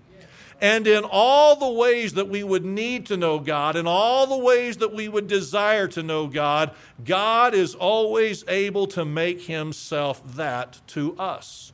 And 0.59 0.85
in 0.85 1.03
all 1.03 1.55
the 1.55 1.69
ways 1.69 2.13
that 2.13 2.29
we 2.29 2.43
would 2.43 2.65
need 2.65 3.07
to 3.07 3.17
know 3.17 3.39
God, 3.39 3.75
in 3.75 3.87
all 3.87 4.27
the 4.27 4.37
ways 4.37 4.77
that 4.77 4.93
we 4.93 5.07
would 5.07 5.27
desire 5.27 5.87
to 5.89 6.03
know 6.03 6.27
God, 6.27 6.71
God 7.03 7.55
is 7.55 7.73
always 7.73 8.43
able 8.47 8.85
to 8.87 9.03
make 9.03 9.41
Himself 9.41 10.21
that 10.35 10.79
to 10.87 11.17
us. 11.17 11.73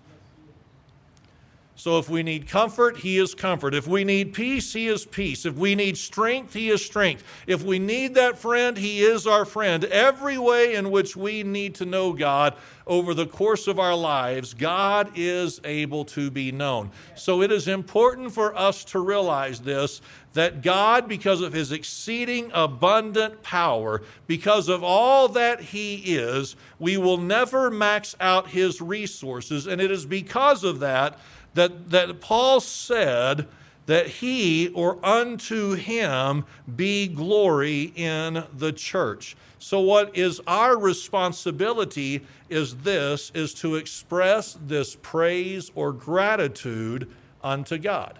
So 1.88 2.00
if 2.00 2.10
we 2.10 2.22
need 2.22 2.50
comfort, 2.50 2.98
He 2.98 3.18
is 3.18 3.34
comfort. 3.34 3.74
If 3.74 3.88
we 3.88 4.04
need 4.04 4.34
peace, 4.34 4.74
He 4.74 4.90
is 4.90 5.06
peace. 5.06 5.46
If 5.46 5.56
we 5.56 5.74
need 5.74 5.98
strength, 5.98 6.54
He 6.54 6.70
is 6.70 6.86
strength. 6.86 7.24
If 7.48 7.64
we 7.64 7.80
need 7.80 8.14
that 8.16 8.38
friend, 8.38 8.78
He 8.78 9.00
is 9.00 9.26
our 9.26 9.46
friend. 9.46 9.86
Every 9.86 10.38
way 10.38 10.76
in 10.76 10.92
which 10.92 11.16
we 11.16 11.44
need 11.44 11.76
to 11.76 11.86
know 11.86 12.12
God 12.12 12.56
over 12.86 13.14
the 13.14 13.26
course 13.26 13.68
of 13.68 13.80
our 13.80 13.96
lives, 13.96 14.54
God 14.54 15.12
is 15.16 15.62
able 15.64 16.04
to 16.06 16.30
be 16.30 16.52
known. 16.52 16.92
So 17.16 17.42
it 17.42 17.54
is 17.54 17.70
important 17.70 18.34
for 18.34 18.54
us 18.54 18.84
to 18.86 19.00
realize 19.00 19.62
this 19.62 20.02
that 20.34 20.62
God, 20.62 21.08
because 21.08 21.42
of 21.42 21.54
His 21.54 21.72
exceeding 21.72 22.52
abundant 22.54 23.42
power, 23.44 24.04
because 24.28 24.68
of 24.68 24.84
all 24.84 25.30
that 25.30 25.62
He 25.62 25.96
is, 26.18 26.58
we 26.80 26.98
will 26.98 27.18
never 27.18 27.72
max 27.72 28.14
out 28.20 28.50
His 28.50 28.82
resources. 28.82 29.68
And 29.68 29.82
it 29.82 29.90
is 29.90 30.06
because 30.06 30.66
of 30.66 30.82
that 30.82 31.18
that, 31.54 31.90
that 31.90 32.22
Paul 32.22 32.60
said 32.60 33.48
that 33.88 34.08
he 34.08 34.68
or 34.70 35.04
unto 35.04 35.74
him 35.74 36.46
be 36.76 37.08
glory 37.08 37.94
in 37.96 38.44
the 38.54 38.74
church. 38.74 39.36
So 39.60 39.80
what 39.80 40.16
is 40.16 40.40
our 40.46 40.78
responsibility 40.78 42.22
is 42.50 42.76
this 42.78 43.32
is 43.34 43.54
to 43.56 43.76
express 43.76 44.58
this 44.66 44.96
praise 45.02 45.72
or 45.74 45.92
gratitude 45.94 47.10
unto 47.44 47.78
God. 47.78 48.20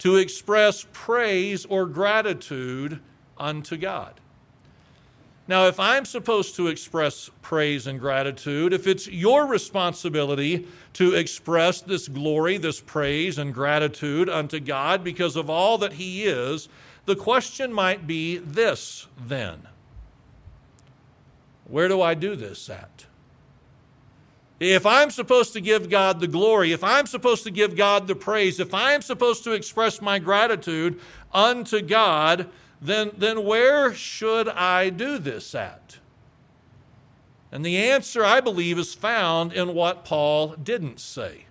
To 0.00 0.16
express 0.16 0.86
praise 0.92 1.64
or 1.66 1.86
gratitude 1.86 3.00
unto 3.38 3.76
God. 3.76 4.20
Now, 5.46 5.66
if 5.66 5.78
I'm 5.78 6.06
supposed 6.06 6.56
to 6.56 6.68
express 6.68 7.30
praise 7.42 7.86
and 7.86 8.00
gratitude, 8.00 8.72
if 8.72 8.86
it's 8.86 9.06
your 9.06 9.46
responsibility 9.46 10.66
to 10.94 11.14
express 11.14 11.82
this 11.82 12.08
glory, 12.08 12.56
this 12.56 12.80
praise 12.80 13.36
and 13.36 13.52
gratitude 13.52 14.30
unto 14.30 14.58
God 14.58 15.04
because 15.04 15.36
of 15.36 15.50
all 15.50 15.76
that 15.78 15.94
He 15.94 16.24
is, 16.24 16.68
the 17.04 17.16
question 17.16 17.72
might 17.72 18.06
be 18.06 18.38
this 18.38 19.06
then 19.18 19.68
Where 21.68 21.88
do 21.88 22.00
I 22.00 22.14
do 22.14 22.36
this 22.36 22.70
at? 22.70 23.04
If 24.60 24.86
I'm 24.86 25.10
supposed 25.10 25.52
to 25.54 25.60
give 25.60 25.90
God 25.90 26.20
the 26.20 26.28
glory, 26.28 26.72
if 26.72 26.82
I'm 26.82 27.06
supposed 27.06 27.42
to 27.42 27.50
give 27.50 27.76
God 27.76 28.06
the 28.06 28.14
praise, 28.14 28.60
if 28.60 28.72
I'm 28.72 29.02
supposed 29.02 29.44
to 29.44 29.52
express 29.52 30.00
my 30.00 30.18
gratitude 30.18 30.98
unto 31.34 31.82
God, 31.82 32.48
then, 32.84 33.12
then 33.16 33.44
where 33.44 33.94
should 33.94 34.48
I 34.48 34.90
do 34.90 35.18
this 35.18 35.54
at? 35.54 35.98
And 37.50 37.64
the 37.64 37.78
answer, 37.78 38.24
I 38.24 38.40
believe, 38.40 38.78
is 38.78 38.92
found 38.92 39.52
in 39.52 39.74
what 39.74 40.04
Paul 40.04 40.48
didn't 40.62 41.00
say. 41.00 41.46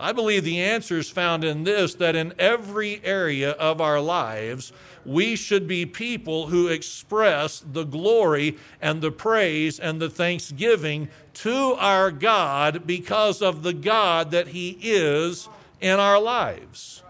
I 0.00 0.12
believe 0.12 0.44
the 0.44 0.60
answer 0.60 0.98
is 0.98 1.10
found 1.10 1.44
in 1.44 1.64
this 1.64 1.94
that 1.96 2.16
in 2.16 2.32
every 2.38 3.04
area 3.04 3.52
of 3.52 3.80
our 3.80 4.00
lives, 4.00 4.72
we 5.04 5.36
should 5.36 5.68
be 5.68 5.86
people 5.86 6.48
who 6.48 6.68
express 6.68 7.60
the 7.60 7.84
glory 7.84 8.56
and 8.80 9.02
the 9.02 9.12
praise 9.12 9.78
and 9.78 10.00
the 10.00 10.10
thanksgiving 10.10 11.08
to 11.34 11.76
our 11.78 12.10
God 12.10 12.86
because 12.86 13.42
of 13.42 13.62
the 13.62 13.74
God 13.74 14.30
that 14.30 14.48
He 14.48 14.78
is 14.80 15.48
in 15.80 16.00
our 16.00 16.20
lives. 16.20 17.03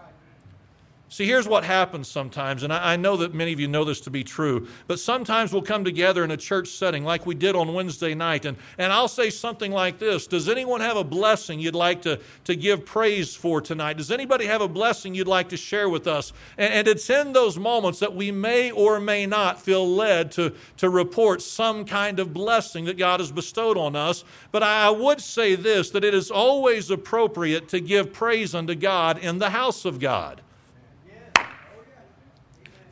See, 1.15 1.25
here's 1.25 1.47
what 1.47 1.63
happens 1.63 2.09
sometimes, 2.09 2.63
and 2.63 2.73
I, 2.73 2.97
know 2.97 3.15
that 3.15 3.33
many 3.33 3.53
of 3.53 3.59
you 3.61 3.69
know 3.69 3.85
this 3.85 4.01
to 4.01 4.09
be 4.09 4.21
true, 4.21 4.67
but 4.85 4.99
sometimes 4.99 5.53
we'll 5.53 5.61
come 5.61 5.85
together 5.85 6.25
in 6.25 6.31
a 6.31 6.35
church 6.35 6.67
setting 6.67 7.05
like 7.05 7.25
we 7.25 7.35
did 7.35 7.55
on 7.55 7.73
Wednesday 7.73 8.13
night, 8.13 8.43
and, 8.43 8.57
and 8.77 8.91
I'll 8.91 9.07
say 9.07 9.29
something 9.29 9.71
like 9.71 9.97
this 9.97 10.27
Does 10.27 10.49
anyone 10.49 10.81
have 10.81 10.97
a 10.97 11.05
blessing 11.05 11.61
you'd 11.61 11.73
like 11.73 12.01
to, 12.01 12.19
to 12.43 12.55
give 12.57 12.85
praise 12.85 13.33
for 13.33 13.61
tonight? 13.61 13.95
Does 13.95 14.11
anybody 14.11 14.45
have 14.47 14.59
a 14.59 14.67
blessing 14.67 15.15
you'd 15.15 15.25
like 15.25 15.47
to 15.49 15.55
share 15.55 15.87
with 15.87 16.05
us? 16.05 16.33
And, 16.57 16.73
and 16.73 16.87
it's 16.89 17.09
in 17.09 17.31
those 17.31 17.57
moments 17.57 17.99
that 17.99 18.13
we 18.13 18.29
may 18.29 18.71
or 18.71 18.99
may 18.99 19.25
not 19.25 19.61
feel 19.61 19.87
led 19.87 20.33
to, 20.33 20.53
to 20.79 20.89
report 20.89 21.41
some 21.41 21.85
kind 21.85 22.19
of 22.19 22.33
blessing 22.33 22.83
that 22.83 22.97
God 22.97 23.21
has 23.21 23.31
bestowed 23.31 23.77
on 23.77 23.95
us. 23.95 24.25
But 24.51 24.63
I 24.63 24.89
would 24.89 25.21
say 25.21 25.55
this 25.55 25.91
that 25.91 26.03
it 26.03 26.13
is 26.13 26.29
always 26.29 26.91
appropriate 26.91 27.69
to 27.69 27.79
give 27.79 28.11
praise 28.11 28.53
unto 28.53 28.75
God 28.75 29.17
in 29.17 29.39
the 29.39 29.51
house 29.51 29.85
of 29.85 30.01
God. 30.01 30.41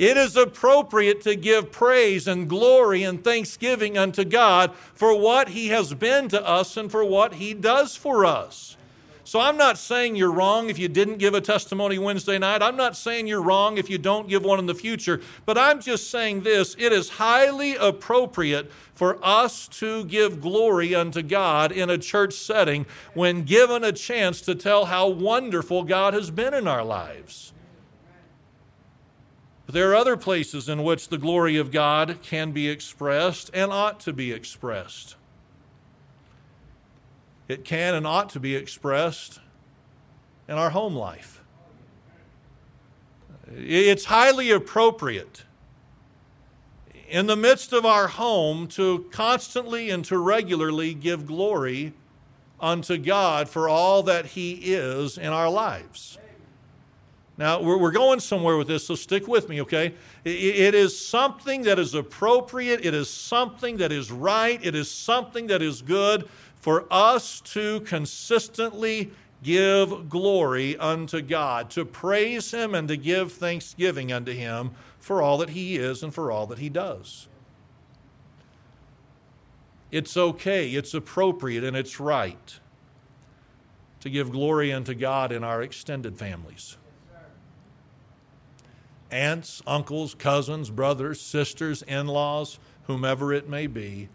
It 0.04 0.18
is 0.18 0.36
appropriate 0.36 1.22
to 1.22 1.34
give 1.34 1.72
praise 1.72 2.28
and 2.28 2.50
glory 2.50 3.04
and 3.04 3.24
thanksgiving 3.24 3.98
unto 3.98 4.26
God 4.26 4.76
for 4.94 5.18
what 5.18 5.48
He 5.48 5.70
has 5.70 5.94
been 5.94 6.28
to 6.28 6.46
us 6.46 6.76
and 6.76 6.92
for 6.92 7.06
what 7.06 7.36
He 7.36 7.54
does 7.54 7.96
for 7.96 8.26
us. 8.26 8.76
So 9.24 9.40
I'm 9.40 9.56
not 9.56 9.78
saying 9.78 10.18
you're 10.18 10.30
wrong 10.30 10.70
if 10.70 10.78
you 10.78 10.90
didn't 10.90 11.20
give 11.20 11.34
a 11.34 11.40
testimony 11.40 11.98
Wednesday 11.98 12.38
night. 12.38 12.62
I'm 12.62 12.76
not 12.76 12.98
saying 12.98 13.28
you're 13.28 13.42
wrong 13.42 13.78
if 13.78 13.90
you 13.90 13.98
don't 13.98 14.28
give 14.28 14.44
one 14.44 14.60
in 14.60 14.66
the 14.66 14.76
future. 14.76 15.22
But 15.46 15.58
I'm 15.58 15.80
just 15.80 16.12
saying 16.12 16.44
this 16.44 16.76
it 16.78 16.92
is 16.92 17.08
highly 17.08 17.78
appropriate 17.78 18.70
for 18.96 19.18
us 19.24 19.70
to 19.80 20.04
give 20.04 20.42
glory 20.42 20.94
unto 20.94 21.22
God 21.22 21.72
in 21.72 21.90
a 21.90 21.98
church 21.98 22.34
setting 22.34 22.86
when 23.14 23.44
given 23.44 23.86
a 23.86 23.94
chance 23.94 24.42
to 24.42 24.54
tell 24.54 24.84
how 24.84 25.08
wonderful 25.08 25.84
God 25.84 26.14
has 26.14 26.30
been 26.30 26.54
in 26.54 26.68
our 26.68 26.84
lives. 26.84 27.53
There 29.74 29.89
are 29.89 29.96
other 29.96 30.18
places 30.18 30.70
in 30.70 30.84
which 30.84 31.08
the 31.08 31.18
glory 31.18 31.58
of 31.58 31.72
God 31.72 32.20
can 32.22 32.51
be 32.51 32.70
expressed 32.70 33.50
and 33.56 33.72
ought 33.72 34.00
to 34.01 34.13
be 34.13 34.32
expressed. 34.32 35.15
It 37.48 37.65
can 37.65 37.96
and 37.96 38.06
ought 38.06 38.30
to 38.30 38.39
be 38.39 38.56
expressed 38.56 39.39
in 40.48 40.53
our 40.53 40.70
home 40.70 40.94
life. 40.94 41.42
It's 43.51 44.06
highly 44.06 44.51
appropriate 44.51 45.44
in 47.10 47.25
the 47.25 47.36
midst 47.36 47.74
of 47.74 47.84
our 47.84 48.10
home 48.10 48.68
to 48.68 49.08
constantly 49.10 49.89
and 49.89 50.06
to 50.06 50.20
regularly 50.20 50.94
give 50.94 51.25
glory 51.25 51.94
unto 52.60 53.00
God 53.00 53.50
for 53.50 53.68
all 53.68 54.03
that 54.03 54.27
He 54.27 54.51
is 54.51 55.18
in 55.18 55.30
our 55.30 55.50
lives. 55.50 56.20
Now, 57.36 57.60
we're, 57.62 57.92
going 57.92 58.20
somewhere 58.20 58.58
with 58.58 58.68
this, 58.68 58.86
so 58.86 58.94
stick 58.94 59.28
with 59.28 59.50
me, 59.50 59.62
okay? 59.62 59.96
It 60.24 60.75
is 60.75 60.96
something 60.96 61.63
that 61.63 61.80
is 61.80 61.96
appropriate, 61.96 62.86
it 62.86 62.94
is 62.94 63.10
something 63.10 63.78
that 63.78 63.92
is 63.92 64.12
right, 64.12 64.63
it 64.63 64.75
is 64.75 64.90
something 64.90 65.48
that 65.48 65.63
is 65.63 65.82
good 65.82 66.30
for 66.56 66.86
us 66.92 67.42
to 67.42 67.80
consistently 67.82 69.12
give 69.42 70.10
glory 70.10 70.78
unto 70.78 71.22
God, 71.22 71.72
to 71.72 71.86
praise 71.86 72.52
Him 72.52 72.75
and 72.75 72.88
to 72.88 72.98
give 72.98 73.34
thanksgiving 73.34 74.12
unto 74.12 74.32
Him 74.32 74.72
for 75.00 75.22
all 75.22 75.40
that 75.40 75.50
He 75.50 75.75
is 75.75 76.04
and 76.04 76.13
for 76.13 76.32
all 76.32 76.46
that 76.48 76.60
He 76.60 76.70
does. 76.70 77.28
It's 79.92 80.16
okay, 80.16 80.70
it's 80.70 80.94
appropriate, 80.94 81.63
and 81.63 81.75
it's 81.75 82.00
right 82.00 82.60
to 84.02 84.10
give 84.10 84.32
glory 84.32 84.72
unto 84.72 84.94
God 84.94 85.32
in 85.32 85.44
our 85.44 85.63
extended 85.63 86.18
families. 86.18 86.78
Aunts, 89.13 89.62
uncles, 89.67 90.15
cousins, 90.15 90.72
brothers, 90.72 91.22
sisters, 91.22 91.84
in 91.84 92.08
laws, 92.08 92.58
whomever 92.88 93.32
it 93.32 93.48
may 93.48 93.67
be, 93.67 94.10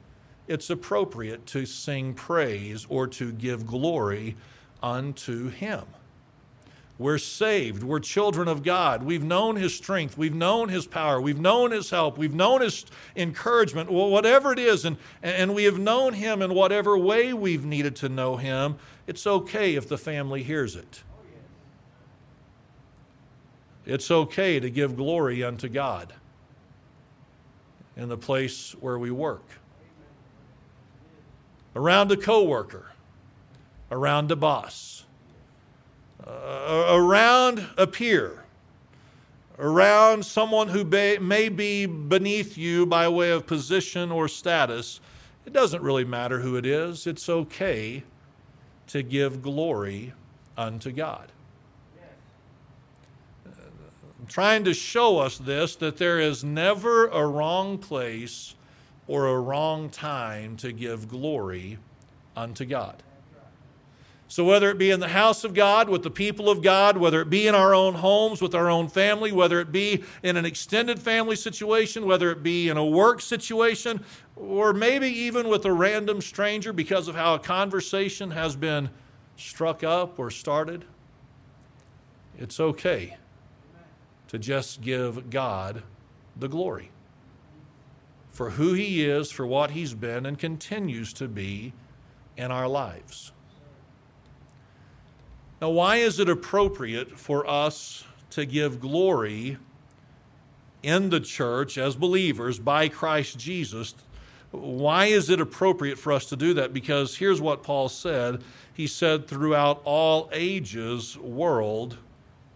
it's 0.48 0.70
appropriate 0.70 1.46
to 1.46 1.64
sing 1.66 2.14
praise 2.14 2.84
or 2.88 3.06
to 3.06 3.30
give 3.30 3.64
glory 3.64 4.36
unto 4.82 5.50
Him. 5.50 5.84
We're 6.98 7.18
saved. 7.18 7.84
We're 7.84 8.00
children 8.00 8.48
of 8.48 8.64
God. 8.64 9.04
We've 9.04 9.22
known 9.22 9.54
His 9.54 9.72
strength. 9.72 10.18
We've 10.18 10.34
known 10.34 10.68
His 10.68 10.86
power. 10.88 11.20
We've 11.20 11.38
known 11.38 11.70
His 11.70 11.90
help. 11.90 12.18
We've 12.18 12.34
known 12.34 12.60
His 12.60 12.84
encouragement, 13.14 13.90
whatever 13.90 14.52
it 14.52 14.58
is. 14.58 14.84
And, 14.84 14.96
and 15.22 15.54
we 15.54 15.62
have 15.64 15.78
known 15.78 16.14
Him 16.14 16.42
in 16.42 16.54
whatever 16.54 16.98
way 16.98 17.32
we've 17.32 17.64
needed 17.64 17.94
to 17.96 18.08
know 18.08 18.36
Him. 18.36 18.78
It's 19.06 19.28
okay 19.28 19.76
if 19.76 19.88
the 19.88 19.96
family 19.96 20.42
hears 20.42 20.74
it. 20.74 21.04
It's 23.88 24.09
okay 24.11 24.61
to 24.61 24.71
give 24.71 24.97
glory 24.97 25.42
unto 25.42 25.68
God 25.68 26.12
in 27.97 28.09
the 28.09 28.16
place 28.16 28.76
where 28.78 29.00
we 29.00 29.11
work, 29.11 29.45
around 31.75 32.12
a 32.12 32.16
coworker, 32.16 32.92
around 33.90 34.30
a 34.30 34.37
boss 34.37 34.99
uh, 36.28 36.87
around 36.90 37.66
a 37.76 37.87
peer, 37.87 38.45
around 39.59 40.25
someone 40.25 40.68
who 40.68 40.85
may 40.85 41.49
be 41.49 41.87
beneath 41.87 42.57
you 42.57 42.87
by 42.87 43.09
way 43.09 43.30
of 43.30 43.47
position 43.47 44.12
or 44.12 44.28
status, 44.28 45.00
it 45.47 45.52
doesn't 45.52 45.83
really 45.83 46.04
matter 46.04 46.40
who 46.40 46.57
it 46.57 46.66
is. 46.66 47.07
It's 47.07 47.28
okay 47.28 48.02
to 48.88 49.02
give 49.02 49.42
glory 49.42 50.12
unto 50.57 50.92
God. 50.92 51.33
Trying 54.28 54.64
to 54.64 54.75
show 54.75 55.18
us 55.18 55.38
this 55.38 55.75
that 55.76 55.97
there 55.97 56.20
is 56.20 56.44
never 56.44 57.06
a 57.06 57.26
wrong 57.26 57.78
place 57.78 58.54
or 59.06 59.26
a 59.26 59.40
wrong 59.40 59.88
time 59.88 60.56
to 60.58 60.70
give 60.70 61.08
glory 61.08 61.78
unto 62.37 62.66
God. 62.66 63.02
So, 64.30 64.44
whether 64.44 64.70
it 64.70 64.76
be 64.76 64.90
in 64.90 65.00
the 65.00 65.08
house 65.08 65.42
of 65.42 65.54
God 65.54 65.88
with 65.88 66.02
the 66.02 66.11
people 66.11 66.50
of 66.50 66.61
God, 66.61 66.99
whether 66.99 67.23
it 67.23 67.30
be 67.30 67.47
in 67.47 67.54
our 67.54 67.75
own 67.75 67.94
homes 67.94 68.42
with 68.42 68.54
our 68.54 68.68
own 68.68 68.88
family, 68.88 69.32
whether 69.32 69.58
it 69.58 69.73
be 69.73 70.04
in 70.23 70.37
an 70.37 70.44
extended 70.44 70.99
family 70.99 71.35
situation, 71.35 72.04
whether 72.04 72.30
it 72.30 72.42
be 72.42 72.68
in 72.68 72.76
a 72.76 72.85
work 72.85 73.23
situation, 73.23 74.04
or 74.37 74.75
maybe 74.75 75.08
even 75.08 75.49
with 75.49 75.64
a 75.64 75.73
random 75.73 76.20
stranger 76.20 76.74
because 76.74 77.09
of 77.09 77.14
how 77.14 77.35
a 77.35 77.38
conversation 77.38 78.33
has 78.33 78.55
been 78.55 78.90
struck 79.38 79.83
up 79.83 80.18
or 80.18 80.31
started, 80.31 80.85
it's 82.37 82.61
okay 82.61 83.16
to 84.28 84.38
just 84.38 84.80
give 84.80 85.30
God 85.30 85.82
the 86.36 86.48
glory 86.48 86.90
for 88.30 88.50
who 88.50 88.72
He 88.72 89.04
is, 89.04 89.32
for 89.32 89.44
what 89.44 89.72
He's 89.72 89.94
been, 89.94 90.24
and 90.24 90.38
continues 90.38 91.12
to 91.14 91.26
be 91.26 91.72
in 92.36 92.52
our 92.52 92.68
lives. 92.68 93.32
Now, 95.60 95.70
why 95.70 95.96
is 95.96 96.20
it 96.20 96.28
appropriate 96.28 97.18
for 97.18 97.44
us 97.50 98.04
to 98.30 98.46
give 98.46 98.78
glory 98.80 99.56
in 100.84 101.10
the 101.10 101.18
church 101.18 101.76
as 101.76 101.96
believers 101.96 102.60
by 102.60 102.88
Christ 102.88 103.38
Jesus? 103.38 103.94
Why 104.52 105.06
is 105.06 105.30
it 105.30 105.40
appropriate 105.40 105.98
for 105.98 106.12
us 106.12 106.26
to 106.26 106.36
do 106.36 106.54
that? 106.54 106.72
Because 106.72 107.16
here's 107.16 107.40
what 107.40 107.64
Paul 107.64 107.88
said 107.88 108.44
He 108.72 108.86
said, 108.86 109.26
throughout 109.26 109.82
all 109.84 110.30
ages, 110.32 111.18
world 111.18 111.98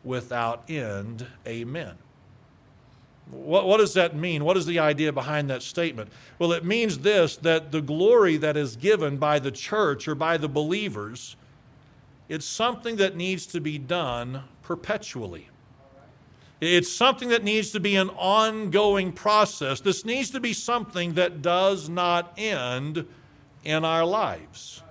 without 0.05 0.69
end. 0.69 1.27
Amen. 1.47 1.95
What, 3.31 3.67
what, 3.67 3.79
does 3.79 3.95
that 3.95 4.17
mean? 4.17 4.45
What 4.45 4.57
is 4.57 4.67
the 4.67 4.79
idea 4.79 5.13
behind 5.13 5.49
that 5.49 5.63
statement? 5.63 6.11
Well, 6.39 6.53
it 6.53 6.65
means 6.65 6.99
this 6.99 7.37
that 7.39 7.73
the 7.73 7.81
glory 7.81 8.37
that 8.37 8.57
is 8.57 8.77
given 8.77 9.17
by 9.17 9.39
the 9.39 9.51
church 9.51 10.07
or 10.09 10.15
by 10.15 10.37
the 10.37 10.49
believers 10.49 11.37
it's 12.33 12.47
something 12.47 12.97
that 12.97 13.15
needs 13.15 13.45
to 13.49 13.61
be 13.61 13.77
done 13.77 14.45
perpetually. 14.63 15.51
It's 16.63 16.91
something 16.91 17.29
that 17.29 17.45
needs 17.45 17.73
to 17.73 17.81
be 17.81 17.95
an 17.97 18.09
ongoing 18.09 19.13
process. 19.13 19.81
This 19.81 20.07
needs 20.07 20.31
to 20.31 20.41
be 20.41 20.55
something 20.55 21.13
that 21.13 21.43
does 21.43 21.91
not 21.91 22.33
end 22.39 23.07
in 23.65 23.85
our 23.85 24.07
lives. 24.07 24.83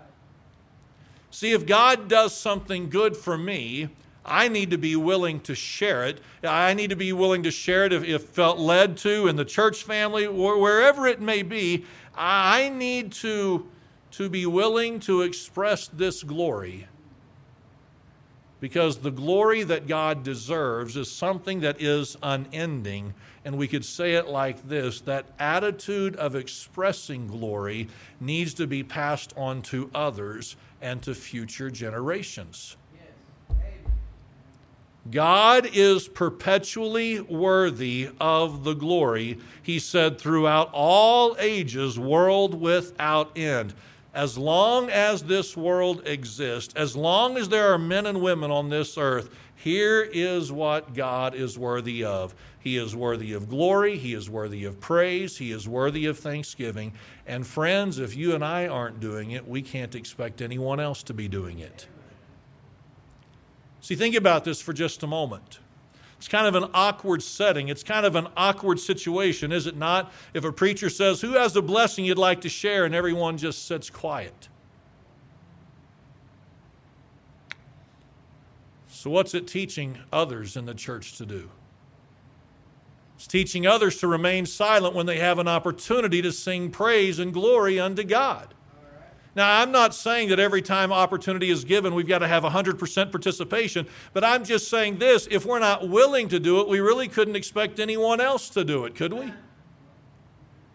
See, 1.31 1.53
if 1.53 1.65
God 1.65 2.07
does 2.07 2.37
something 2.37 2.91
good 2.91 3.17
for 3.17 3.39
me, 3.39 3.89
I 4.25 4.47
need 4.47 4.69
to 4.71 4.77
be 4.77 4.95
willing 4.95 5.39
to 5.41 5.55
share 5.55 6.05
it. 6.05 6.19
I 6.43 6.73
need 6.73 6.91
to 6.91 6.95
be 6.95 7.11
willing 7.11 7.43
to 7.43 7.51
share 7.51 7.85
it 7.85 7.93
if, 7.93 8.03
if 8.03 8.23
felt 8.23 8.59
led 8.59 8.97
to 8.97 9.27
in 9.27 9.35
the 9.35 9.45
church 9.45 9.83
family 9.83 10.25
or 10.27 10.59
wherever 10.59 11.07
it 11.07 11.19
may 11.19 11.41
be. 11.41 11.85
I 12.15 12.69
need 12.69 13.11
to, 13.13 13.67
to 14.11 14.29
be 14.29 14.45
willing 14.45 14.99
to 15.01 15.21
express 15.21 15.87
this 15.87 16.23
glory 16.23 16.87
because 18.61 18.99
the 18.99 19.11
glory 19.11 19.63
that 19.63 19.87
God 19.87 20.23
deserves 20.23 20.95
is 20.95 21.11
something 21.11 21.61
that 21.61 21.81
is 21.81 22.15
unending. 22.21 23.13
And 23.43 23.57
we 23.57 23.67
could 23.67 23.83
say 23.83 24.13
it 24.13 24.27
like 24.27 24.69
this 24.69 25.01
that 25.01 25.25
attitude 25.39 26.15
of 26.15 26.35
expressing 26.35 27.27
glory 27.27 27.89
needs 28.19 28.53
to 28.53 28.67
be 28.67 28.83
passed 28.83 29.33
on 29.35 29.63
to 29.63 29.89
others 29.95 30.55
and 30.79 31.01
to 31.01 31.15
future 31.15 31.71
generations. 31.71 32.77
God 35.09 35.67
is 35.73 36.07
perpetually 36.07 37.19
worthy 37.19 38.09
of 38.19 38.63
the 38.63 38.73
glory, 38.73 39.39
he 39.63 39.79
said, 39.79 40.19
throughout 40.19 40.69
all 40.73 41.35
ages, 41.39 41.97
world 41.97 42.59
without 42.59 43.35
end 43.37 43.73
as 44.13 44.37
long 44.37 44.89
as 44.89 45.23
this 45.23 45.55
world 45.55 46.05
exists, 46.05 46.73
as 46.75 46.95
long 46.95 47.37
as 47.37 47.49
there 47.49 47.73
are 47.73 47.77
men 47.77 48.05
and 48.05 48.21
women 48.21 48.51
on 48.51 48.69
this 48.69 48.97
earth, 48.97 49.29
here 49.55 50.01
is 50.01 50.51
what 50.51 50.93
God 50.93 51.35
is 51.35 51.57
worthy 51.57 52.03
of. 52.03 52.33
He 52.59 52.77
is 52.77 52.95
worthy 52.95 53.33
of 53.33 53.47
glory. 53.47 53.97
He 53.97 54.13
is 54.13 54.29
worthy 54.29 54.65
of 54.65 54.79
praise. 54.79 55.37
He 55.37 55.51
is 55.51 55.67
worthy 55.67 56.07
of 56.07 56.19
thanksgiving. 56.19 56.93
And 57.25 57.45
friends, 57.45 57.99
if 57.99 58.15
you 58.15 58.35
and 58.35 58.43
I 58.43 58.67
aren't 58.67 58.99
doing 58.99 59.31
it, 59.31 59.47
we 59.47 59.61
can't 59.61 59.95
expect 59.95 60.41
anyone 60.41 60.79
else 60.79 61.03
to 61.03 61.13
be 61.13 61.27
doing 61.27 61.59
it. 61.59 61.87
See, 63.81 63.95
think 63.95 64.15
about 64.15 64.45
this 64.45 64.61
for 64.61 64.73
just 64.73 65.03
a 65.03 65.07
moment. 65.07 65.59
It's 66.17 66.27
kind 66.27 66.45
of 66.45 66.53
an 66.53 66.69
awkward 66.75 67.23
setting. 67.23 67.67
It's 67.67 67.81
kind 67.81 68.05
of 68.05 68.15
an 68.15 68.27
awkward 68.37 68.79
situation, 68.79 69.51
is 69.51 69.65
it 69.65 69.75
not? 69.75 70.13
If 70.35 70.43
a 70.43 70.51
preacher 70.51 70.87
says, 70.87 71.19
Who 71.21 71.33
has 71.33 71.55
a 71.55 71.63
blessing 71.63 72.05
you'd 72.05 72.19
like 72.19 72.41
to 72.41 72.49
share? 72.49 72.85
and 72.85 72.93
everyone 72.93 73.39
just 73.39 73.65
sits 73.65 73.89
quiet. 73.89 74.47
So, 78.87 79.09
what's 79.09 79.33
it 79.33 79.47
teaching 79.47 79.97
others 80.13 80.55
in 80.55 80.65
the 80.65 80.75
church 80.75 81.17
to 81.17 81.25
do? 81.25 81.49
It's 83.15 83.25
teaching 83.25 83.65
others 83.65 83.97
to 84.01 84.07
remain 84.07 84.45
silent 84.45 84.93
when 84.93 85.07
they 85.07 85.17
have 85.17 85.39
an 85.39 85.47
opportunity 85.47 86.21
to 86.21 86.31
sing 86.31 86.69
praise 86.69 87.17
and 87.17 87.33
glory 87.33 87.79
unto 87.79 88.03
God. 88.03 88.53
Now, 89.35 89.61
I'm 89.61 89.71
not 89.71 89.95
saying 89.95 90.29
that 90.29 90.39
every 90.39 90.61
time 90.61 90.91
opportunity 90.91 91.49
is 91.49 91.63
given, 91.63 91.95
we've 91.95 92.07
got 92.07 92.19
to 92.19 92.27
have 92.27 92.43
100% 92.43 93.11
participation, 93.11 93.87
but 94.13 94.23
I'm 94.25 94.43
just 94.43 94.67
saying 94.67 94.97
this 94.97 95.27
if 95.31 95.45
we're 95.45 95.59
not 95.59 95.87
willing 95.87 96.27
to 96.29 96.39
do 96.39 96.59
it, 96.59 96.67
we 96.67 96.81
really 96.81 97.07
couldn't 97.07 97.37
expect 97.37 97.79
anyone 97.79 98.19
else 98.19 98.49
to 98.49 98.65
do 98.65 98.83
it, 98.85 98.95
could 98.95 99.13
we? 99.13 99.31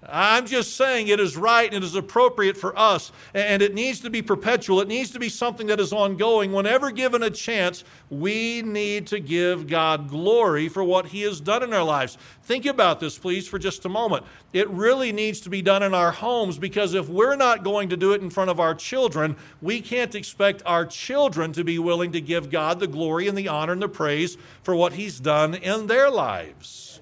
I'm 0.09 0.47
just 0.47 0.77
saying 0.77 1.09
it 1.09 1.19
is 1.19 1.37
right 1.37 1.73
and 1.73 1.83
it 1.83 1.87
is 1.87 1.95
appropriate 1.95 2.57
for 2.57 2.79
us, 2.79 3.11
and 3.35 3.61
it 3.61 3.75
needs 3.75 4.01
to 4.01 4.11
be 4.11 4.23
perpetual. 4.23 4.81
It 4.81 4.89
needs 4.89 5.11
to 5.13 5.19
be 5.19 5.29
something 5.29 5.67
that 5.67 5.81
is 5.81 5.93
ongoing. 5.93 6.53
Whenever 6.53 6.91
given 6.91 7.23
a 7.23 7.31
chance, 7.31 7.83
we 8.09 8.63
need 8.63 9.07
to 9.09 9.19
give 9.19 9.67
God 9.67 10.09
glory 10.09 10.69
for 10.69 10.85
what 10.85 11.07
He 11.07 11.23
has 11.23 11.41
done 11.41 11.63
in 11.63 11.73
our 11.73 11.83
lives. 11.83 12.19
Think 12.43 12.67
about 12.67 13.01
this, 13.01 13.19
please, 13.19 13.49
for 13.49 13.59
just 13.59 13.85
a 13.85 13.89
moment. 13.89 14.25
It 14.53 14.69
really 14.71 15.13
needs 15.13 15.41
to 15.41 15.51
be 15.51 15.63
done 15.63 15.83
in 15.83 15.93
our 15.93 16.13
homes 16.13 16.59
because 16.59 16.95
if 16.95 17.09
we're 17.09 17.37
not 17.37 17.65
going 17.65 17.89
to 17.89 17.97
do 17.97 18.13
it 18.13 18.23
in 18.23 18.31
front 18.31 18.51
of 18.51 18.61
our 18.61 18.75
children, 18.75 19.37
we 19.61 19.81
can't 19.81 20.15
expect 20.15 20.63
our 20.65 20.87
children 20.87 21.53
to 21.55 21.65
be 21.65 21.79
willing 21.79 22.13
to 22.13 22.21
give 22.21 22.51
God 22.51 22.79
the 22.79 22.87
glory 22.87 23.27
and 23.27 23.37
the 23.37 23.49
honor 23.49 23.73
and 23.73 23.83
the 23.83 23.89
praise 23.89 24.37
for 24.63 24.77
what 24.77 24.93
He's 24.93 25.19
done 25.19 25.55
in 25.55 25.89
their 25.89 26.11
lives. 26.11 27.01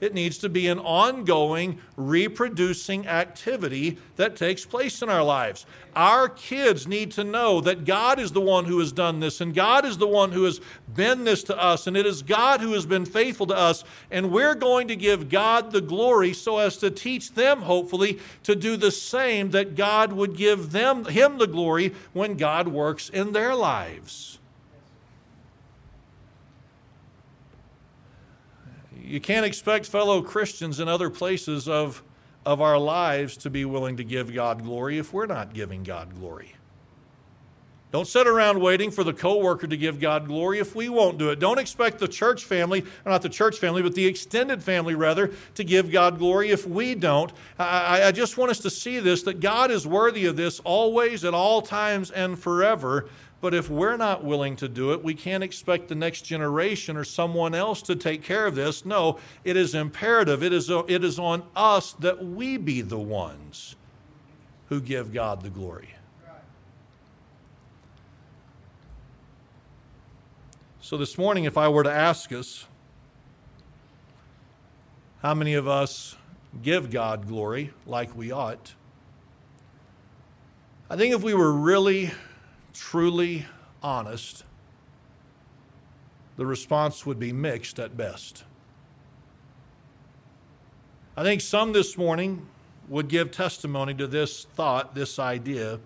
It 0.00 0.14
needs 0.14 0.38
to 0.38 0.48
be 0.48 0.66
an 0.68 0.78
ongoing, 0.78 1.78
reproducing 1.96 3.06
activity 3.06 3.98
that 4.16 4.34
takes 4.34 4.64
place 4.64 5.02
in 5.02 5.08
our 5.08 5.22
lives. 5.22 5.66
Our 5.94 6.28
kids 6.28 6.86
need 6.86 7.12
to 7.12 7.24
know 7.24 7.60
that 7.60 7.84
God 7.84 8.18
is 8.18 8.32
the 8.32 8.40
one 8.40 8.64
who 8.64 8.78
has 8.78 8.92
done 8.92 9.20
this, 9.20 9.40
and 9.40 9.54
God 9.54 9.84
is 9.84 9.98
the 9.98 10.06
one 10.06 10.32
who 10.32 10.44
has 10.44 10.60
been 10.94 11.24
this 11.24 11.42
to 11.44 11.62
us, 11.62 11.86
and 11.86 11.96
it 11.96 12.06
is 12.06 12.22
God 12.22 12.60
who 12.60 12.72
has 12.72 12.86
been 12.86 13.04
faithful 13.04 13.46
to 13.48 13.56
us. 13.56 13.84
And 14.10 14.32
we're 14.32 14.54
going 14.54 14.88
to 14.88 14.96
give 14.96 15.28
God 15.28 15.70
the 15.70 15.80
glory 15.80 16.32
so 16.32 16.58
as 16.58 16.76
to 16.78 16.90
teach 16.90 17.34
them, 17.34 17.62
hopefully, 17.62 18.18
to 18.44 18.56
do 18.56 18.76
the 18.76 18.90
same, 18.90 19.50
that 19.50 19.76
God 19.76 20.12
would 20.12 20.36
give 20.36 20.72
them 20.72 21.04
Him 21.04 21.38
the 21.38 21.46
glory 21.46 21.94
when 22.12 22.36
God 22.36 22.68
works 22.68 23.08
in 23.08 23.32
their 23.32 23.54
lives. 23.54 24.39
You 29.10 29.20
can't 29.20 29.44
expect 29.44 29.86
fellow 29.86 30.22
Christians 30.22 30.78
in 30.78 30.88
other 30.88 31.10
places 31.10 31.68
of, 31.68 32.02
of 32.46 32.60
our 32.60 32.78
lives 32.78 33.36
to 33.38 33.50
be 33.50 33.64
willing 33.64 33.96
to 33.96 34.04
give 34.04 34.32
God 34.32 34.62
glory 34.62 34.98
if 34.98 35.12
we're 35.12 35.26
not 35.26 35.52
giving 35.52 35.82
God 35.82 36.14
glory. 36.14 36.54
Don't 37.92 38.06
sit 38.06 38.28
around 38.28 38.60
waiting 38.60 38.92
for 38.92 39.02
the 39.02 39.12
coworker 39.12 39.66
to 39.66 39.76
give 39.76 39.98
God 39.98 40.28
glory 40.28 40.60
if 40.60 40.76
we 40.76 40.88
won't 40.88 41.18
do 41.18 41.30
it. 41.30 41.40
Don't 41.40 41.58
expect 41.58 41.98
the 41.98 42.06
church 42.06 42.44
family, 42.44 42.84
not 43.04 43.20
the 43.20 43.28
church 43.28 43.58
family, 43.58 43.82
but 43.82 43.96
the 43.96 44.06
extended 44.06 44.62
family 44.62 44.94
rather, 44.94 45.32
to 45.56 45.64
give 45.64 45.90
God 45.90 46.16
glory 46.16 46.50
if 46.50 46.64
we 46.64 46.94
don't. 46.94 47.32
I, 47.58 48.04
I 48.04 48.12
just 48.12 48.38
want 48.38 48.52
us 48.52 48.60
to 48.60 48.70
see 48.70 49.00
this 49.00 49.24
that 49.24 49.40
God 49.40 49.72
is 49.72 49.88
worthy 49.88 50.26
of 50.26 50.36
this 50.36 50.60
always, 50.60 51.24
at 51.24 51.34
all 51.34 51.62
times, 51.62 52.12
and 52.12 52.38
forever. 52.38 53.08
But 53.40 53.54
if 53.54 53.70
we're 53.70 53.96
not 53.96 54.22
willing 54.22 54.56
to 54.56 54.68
do 54.68 54.92
it, 54.92 55.02
we 55.02 55.14
can't 55.14 55.42
expect 55.42 55.88
the 55.88 55.94
next 55.94 56.22
generation 56.22 56.96
or 56.96 57.04
someone 57.04 57.54
else 57.54 57.80
to 57.82 57.96
take 57.96 58.22
care 58.22 58.46
of 58.46 58.54
this. 58.54 58.84
No, 58.84 59.18
it 59.44 59.56
is 59.56 59.74
imperative. 59.74 60.42
It 60.42 60.52
is, 60.52 60.68
it 60.70 61.02
is 61.02 61.18
on 61.18 61.44
us 61.56 61.92
that 61.94 62.22
we 62.22 62.58
be 62.58 62.82
the 62.82 62.98
ones 62.98 63.76
who 64.68 64.80
give 64.80 65.12
God 65.12 65.42
the 65.42 65.48
glory. 65.48 65.94
So, 70.82 70.96
this 70.96 71.16
morning, 71.16 71.44
if 71.44 71.56
I 71.56 71.68
were 71.68 71.84
to 71.84 71.92
ask 71.92 72.32
us, 72.32 72.66
how 75.22 75.34
many 75.34 75.54
of 75.54 75.68
us 75.68 76.16
give 76.62 76.90
God 76.90 77.28
glory 77.28 77.72
like 77.86 78.16
we 78.16 78.32
ought? 78.32 78.74
I 80.90 80.96
think 80.96 81.14
if 81.14 81.22
we 81.22 81.32
were 81.32 81.52
really 81.52 82.10
truly 82.80 83.44
honest, 83.82 84.42
the 86.38 86.46
response 86.46 87.04
would 87.04 87.18
be 87.18 87.30
mixed 87.30 87.78
at 87.78 87.94
best. 87.94 88.42
I 91.14 91.22
think 91.22 91.42
some 91.42 91.72
this 91.72 91.98
morning 91.98 92.46
would 92.88 93.08
give 93.08 93.30
testimony 93.30 93.92
to 93.94 94.06
this 94.06 94.44
thought, 94.54 94.94
this 94.94 95.18
idea, 95.18 95.78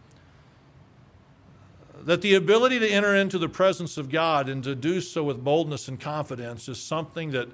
that 2.04 2.22
the 2.22 2.34
ability 2.34 2.78
to 2.78 2.88
enter 2.88 3.14
into 3.16 3.38
the 3.38 3.48
presence 3.48 3.98
of 3.98 4.08
God 4.08 4.48
and 4.48 4.62
to 4.62 4.76
do 4.76 5.00
so 5.00 5.24
with 5.24 5.42
boldness 5.42 5.88
and 5.88 5.98
confidence 5.98 6.68
is 6.68 6.80
something 6.80 7.32
that 7.32 7.48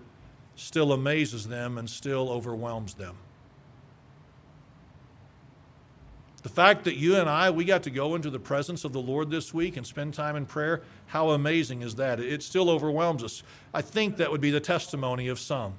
still 0.54 0.92
amazes 0.92 1.48
them 1.48 1.78
and 1.78 1.88
still 1.88 2.28
overwhelms 2.28 2.92
them. 2.94 3.16
The 6.42 6.48
fact 6.48 6.84
that 6.84 6.96
you 6.96 7.16
and 7.16 7.28
I, 7.28 7.50
we 7.50 7.64
got 7.64 7.82
to 7.82 7.90
go 7.90 8.14
into 8.14 8.30
the 8.30 8.38
presence 8.38 8.84
of 8.84 8.92
the 8.92 9.00
Lord 9.00 9.30
this 9.30 9.52
week 9.52 9.76
and 9.76 9.86
spend 9.86 10.14
time 10.14 10.36
in 10.36 10.46
prayer, 10.46 10.80
how 11.06 11.30
amazing 11.30 11.82
is 11.82 11.96
that? 11.96 12.18
It 12.18 12.42
still 12.42 12.70
overwhelms 12.70 13.22
us. 13.22 13.42
I 13.74 13.82
think 13.82 14.16
that 14.16 14.30
would 14.30 14.40
be 14.40 14.50
the 14.50 14.60
testimony 14.60 15.28
of 15.28 15.38
some. 15.38 15.74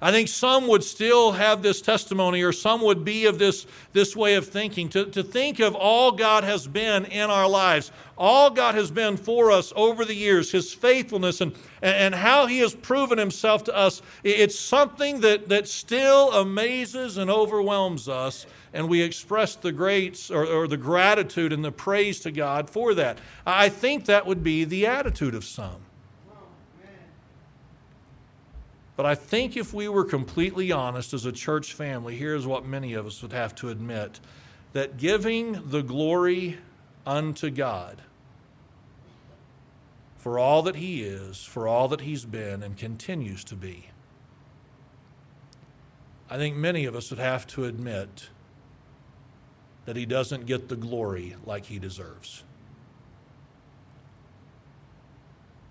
I 0.00 0.12
think 0.12 0.28
some 0.28 0.68
would 0.68 0.84
still 0.84 1.32
have 1.32 1.62
this 1.62 1.80
testimony, 1.80 2.42
or 2.42 2.52
some 2.52 2.82
would 2.82 3.04
be 3.04 3.26
of 3.26 3.38
this, 3.38 3.66
this 3.92 4.14
way 4.14 4.34
of 4.34 4.46
thinking 4.46 4.88
to, 4.90 5.06
to 5.06 5.22
think 5.22 5.58
of 5.58 5.74
all 5.74 6.12
God 6.12 6.44
has 6.44 6.66
been 6.66 7.04
in 7.06 7.30
our 7.30 7.48
lives, 7.48 7.90
all 8.16 8.50
God 8.50 8.74
has 8.74 8.90
been 8.90 9.16
for 9.16 9.50
us 9.50 9.72
over 9.74 10.04
the 10.04 10.14
years, 10.14 10.52
His 10.52 10.72
faithfulness, 10.72 11.40
and, 11.40 11.52
and 11.82 12.14
how 12.14 12.46
He 12.46 12.58
has 12.58 12.74
proven 12.74 13.18
Himself 13.18 13.64
to 13.64 13.76
us. 13.76 14.02
It's 14.22 14.58
something 14.58 15.20
that, 15.20 15.48
that 15.48 15.66
still 15.66 16.32
amazes 16.32 17.16
and 17.16 17.30
overwhelms 17.30 18.08
us 18.08 18.46
and 18.72 18.88
we 18.88 19.00
express 19.00 19.56
the 19.56 19.72
greats 19.72 20.30
or, 20.30 20.44
or, 20.44 20.68
the 20.68 20.76
gratitude 20.76 21.52
and 21.52 21.64
the 21.64 21.72
praise 21.72 22.20
to 22.20 22.30
God 22.30 22.68
for 22.68 22.94
that. 22.94 23.18
I 23.46 23.70
think 23.70 24.04
that 24.04 24.26
would 24.26 24.42
be 24.42 24.64
the 24.64 24.86
attitude 24.86 25.34
of 25.34 25.44
some. 25.44 25.87
But 28.98 29.06
I 29.06 29.14
think 29.14 29.56
if 29.56 29.72
we 29.72 29.88
were 29.88 30.04
completely 30.04 30.72
honest 30.72 31.14
as 31.14 31.24
a 31.24 31.30
church 31.30 31.72
family, 31.72 32.16
here's 32.16 32.48
what 32.48 32.66
many 32.66 32.94
of 32.94 33.06
us 33.06 33.22
would 33.22 33.32
have 33.32 33.54
to 33.54 33.68
admit 33.68 34.18
that 34.72 34.96
giving 34.96 35.70
the 35.70 35.82
glory 35.82 36.58
unto 37.06 37.48
God 37.48 38.02
for 40.16 40.36
all 40.36 40.62
that 40.62 40.74
He 40.74 41.04
is, 41.04 41.44
for 41.44 41.68
all 41.68 41.86
that 41.86 42.00
He's 42.00 42.24
been 42.24 42.60
and 42.60 42.76
continues 42.76 43.44
to 43.44 43.54
be, 43.54 43.90
I 46.28 46.36
think 46.36 46.56
many 46.56 46.84
of 46.84 46.96
us 46.96 47.10
would 47.10 47.20
have 47.20 47.46
to 47.48 47.66
admit 47.66 48.30
that 49.84 49.94
he 49.94 50.06
doesn't 50.06 50.46
get 50.46 50.68
the 50.68 50.76
glory 50.76 51.36
like 51.46 51.66
he 51.66 51.78
deserves. 51.78 52.42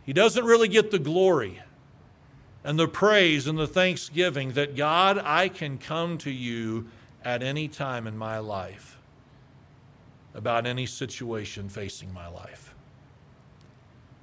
He 0.05 0.13
doesn't 0.13 0.45
really 0.45 0.69
get 0.69 0.91
the 0.91 0.99
glory 0.99 1.61
and 2.63 2.77
the 2.77 2.87
praise 2.87 3.47
and 3.47 3.57
the 3.57 3.67
thanksgiving 3.67 4.53
that 4.53 4.75
God, 4.75 5.17
I 5.17 5.49
can 5.49 5.77
come 5.77 6.17
to 6.19 6.31
you 6.31 6.87
at 7.23 7.41
any 7.43 7.67
time 7.67 8.07
in 8.07 8.17
my 8.17 8.39
life 8.39 8.97
about 10.33 10.65
any 10.65 10.85
situation 10.85 11.69
facing 11.69 12.13
my 12.13 12.27
life. 12.27 12.66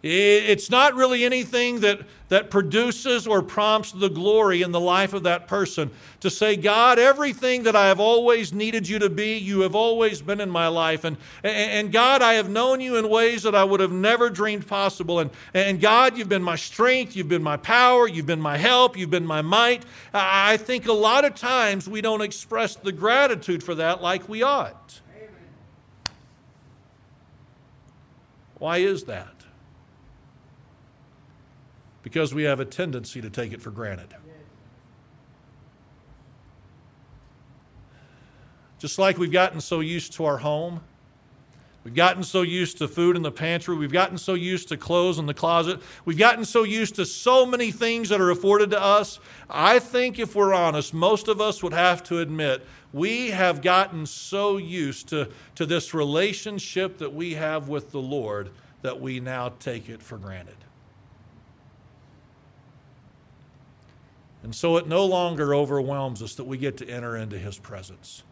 It's 0.07 0.69
not 0.69 0.95
really 0.95 1.25
anything 1.25 1.81
that, 1.81 2.01
that 2.29 2.51
produces 2.51 3.27
or 3.27 3.41
prompts 3.41 3.91
the 3.91 4.11
glory 4.11 4.61
in 4.61 4.71
the 4.71 4.81
life 4.81 5.15
of 5.15 5.23
that 5.23 5.49
person. 5.49 5.91
To 6.21 6.29
say, 6.29 6.57
God, 6.57 6.99
everything 6.99 7.63
that 7.63 7.75
I 7.75 7.87
have 7.87 8.01
always 8.01 8.53
needed 8.53 8.87
you 8.87 8.99
to 8.99 9.09
be, 9.09 9.39
you 9.39 9.61
have 9.61 9.75
always 9.75 10.21
been 10.21 10.43
in 10.43 10.51
my 10.51 10.69
life. 10.69 11.05
And, 11.05 11.17
and 11.43 11.91
God, 11.91 12.21
I 12.21 12.35
have 12.35 12.51
known 12.51 12.83
you 12.83 12.97
in 12.97 13.09
ways 13.09 13.45
that 13.45 13.55
I 13.55 13.65
would 13.65 13.81
have 13.81 13.93
never 13.93 14.29
dreamed 14.29 14.67
possible. 14.67 15.21
And, 15.21 15.31
and 15.55 15.81
God, 15.81 16.19
you've 16.19 16.29
been 16.29 16.43
my 16.43 16.57
strength, 16.57 17.17
you've 17.17 17.31
been 17.31 17.43
my 17.43 17.57
power, 17.57 18.07
you've 18.07 18.27
been 18.27 18.43
my 18.43 18.59
help, 18.59 18.99
you've 18.99 19.11
been 19.11 19.27
my 19.27 19.41
might. 19.41 19.87
I 20.13 20.59
think 20.59 20.87
a 20.87 20.93
lot 20.93 21.25
of 21.25 21.35
times 21.35 21.89
we 21.89 22.03
don't 22.03 22.21
express 22.21 22.77
the 22.77 22.93
gratitude 22.93 23.63
for 23.63 23.75
that 23.77 24.03
like 24.03 24.29
we 24.29 24.43
ought. 24.43 25.01
Why 28.59 28.79
is 28.79 29.05
that? 29.05 29.34
Because 32.05 32.35
we 32.35 32.43
have 32.45 32.61
a 32.61 32.65
tendency 32.67 33.21
to 33.23 33.31
take 33.31 33.53
it 33.53 33.61
for 33.61 33.71
granted. 33.71 34.15
Just 38.79 38.99
like 38.99 39.17
we've 39.17 39.33
gotten 39.33 39.63
so 39.63 39.81
used 39.81 40.13
to 40.13 40.27
our 40.27 40.37
home, 40.37 40.83
we've 41.83 41.95
gotten 41.95 42.23
so 42.23 42.43
used 42.43 42.77
to 42.79 42.89
food 42.89 43.17
in 43.17 43.23
the 43.23 43.33
pantry, 43.33 43.75
we've 43.75 43.91
gotten 43.91 44.19
so 44.19 44.35
used 44.35 44.69
to 44.69 44.77
clothes 44.77 45.19
in 45.19 45.25
the 45.25 45.33
closet, 45.33 45.81
we've 46.05 46.19
gotten 46.19 46.45
so 46.45 46.63
used 46.63 46.97
to 46.97 47.07
so 47.07 47.47
many 47.47 47.71
things 47.71 48.11
that 48.11 48.21
are 48.21 48.31
afforded 48.31 48.71
to 48.73 48.81
us. 48.81 49.19
I 49.49 49.79
think 49.79 50.19
if 50.19 50.35
we're 50.35 50.53
honest, 50.53 50.93
most 50.93 51.29
of 51.29 51.41
us 51.41 51.63
would 51.63 51.73
have 51.73 52.03
to 52.05 52.19
admit 52.19 52.67
we 52.93 53.31
have 53.31 53.63
gotten 53.63 54.05
so 54.05 54.59
used 54.59 55.09
to, 55.09 55.31
to 55.55 55.65
this 55.65 55.95
relationship 55.95 56.99
that 56.99 57.15
we 57.15 57.33
have 57.35 57.69
with 57.71 57.93
the 57.93 58.03
Lord 58.03 58.51
that 58.83 59.01
we 59.01 59.21
now 59.21 59.55
take 59.59 59.89
it 59.89 60.03
for 60.03 60.19
granted. 60.19 60.64
And 64.45 64.55
so 64.55 64.77
it 64.77 64.87
no 64.87 65.07
longer 65.07 65.55
overwhelms 65.55 66.23
us 66.23 66.35
that 66.35 66.45
we 66.45 66.59
get 66.59 66.77
to 66.77 66.89
enter 66.89 67.17
into 67.17 67.39
his 67.39 67.59
presence. 67.59 68.23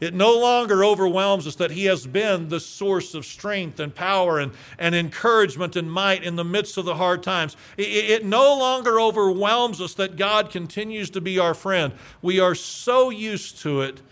It 0.00 0.12
no 0.12 0.36
longer 0.38 0.84
overwhelms 0.84 1.46
us 1.46 1.54
that 1.54 1.70
He 1.70 1.84
has 1.84 2.06
been 2.06 2.48
the 2.48 2.58
source 2.58 3.14
of 3.14 3.24
strength 3.24 3.78
and 3.78 3.94
power 3.94 4.40
and, 4.40 4.52
and 4.76 4.94
encouragement 4.94 5.76
and 5.76 5.90
might 5.90 6.24
in 6.24 6.34
the 6.34 6.44
midst 6.44 6.76
of 6.76 6.84
the 6.84 6.96
hard 6.96 7.22
times. 7.22 7.56
It, 7.76 7.82
it 7.82 8.24
no 8.24 8.58
longer 8.58 9.00
overwhelms 9.00 9.80
us 9.80 9.94
that 9.94 10.16
God 10.16 10.50
continues 10.50 11.10
to 11.10 11.20
be 11.20 11.38
our 11.38 11.54
friend. 11.54 11.94
We 12.20 12.40
are 12.40 12.56
so 12.56 13.10
used 13.10 13.60
to 13.60 13.82
it 13.82 14.02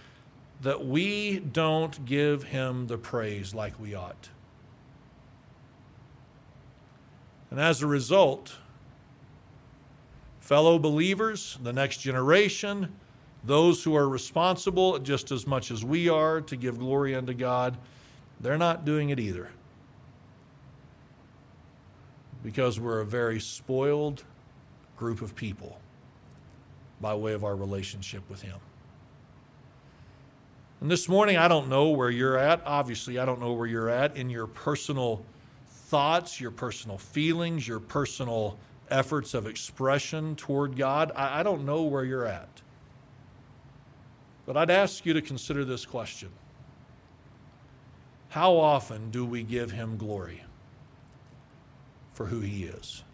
that 0.62 0.86
we 0.86 1.40
don't 1.40 2.06
give 2.06 2.44
Him 2.44 2.86
the 2.86 2.96
praise 2.96 3.52
like 3.52 3.78
we 3.80 3.94
ought. 3.94 4.30
And 7.50 7.60
as 7.60 7.82
a 7.82 7.86
result, 7.88 8.56
fellow 10.42 10.76
believers, 10.76 11.56
the 11.62 11.72
next 11.72 11.98
generation, 11.98 12.92
those 13.44 13.84
who 13.84 13.94
are 13.94 14.08
responsible 14.08 14.98
just 14.98 15.30
as 15.30 15.46
much 15.46 15.70
as 15.70 15.84
we 15.84 16.08
are 16.08 16.40
to 16.40 16.56
give 16.56 16.80
glory 16.80 17.14
unto 17.14 17.32
God, 17.32 17.78
they're 18.40 18.58
not 18.58 18.84
doing 18.84 19.10
it 19.10 19.20
either. 19.20 19.50
Because 22.42 22.80
we're 22.80 23.00
a 23.00 23.06
very 23.06 23.38
spoiled 23.38 24.24
group 24.96 25.22
of 25.22 25.36
people 25.36 25.78
by 27.00 27.14
way 27.14 27.34
of 27.34 27.44
our 27.44 27.54
relationship 27.54 28.28
with 28.28 28.42
Him. 28.42 28.58
And 30.80 30.90
this 30.90 31.08
morning, 31.08 31.36
I 31.36 31.46
don't 31.46 31.68
know 31.68 31.90
where 31.90 32.10
you're 32.10 32.36
at. 32.36 32.62
Obviously, 32.66 33.20
I 33.20 33.24
don't 33.24 33.40
know 33.40 33.52
where 33.52 33.68
you're 33.68 33.88
at 33.88 34.16
in 34.16 34.28
your 34.28 34.48
personal 34.48 35.24
thoughts, 35.68 36.40
your 36.40 36.50
personal 36.50 36.98
feelings, 36.98 37.66
your 37.66 37.78
personal 37.78 38.58
efforts 38.90 39.34
of 39.34 39.46
expression 39.46 40.36
toward 40.36 40.76
God. 40.76 41.12
I, 41.14 41.40
I 41.40 41.42
don't 41.42 41.64
know 41.64 41.82
where 41.82 42.04
you're 42.04 42.26
at. 42.26 42.62
But 44.46 44.56
I'd 44.56 44.70
ask 44.70 45.06
you 45.06 45.12
to 45.14 45.22
consider 45.22 45.64
this 45.64 45.86
question 45.86 46.30
How 48.30 48.54
often 48.54 49.10
do 49.10 49.24
we 49.24 49.42
give 49.42 49.70
Him 49.70 49.96
glory 49.96 50.44
for 52.12 52.26
who 52.26 52.40
He 52.40 52.64
is? 52.64 53.04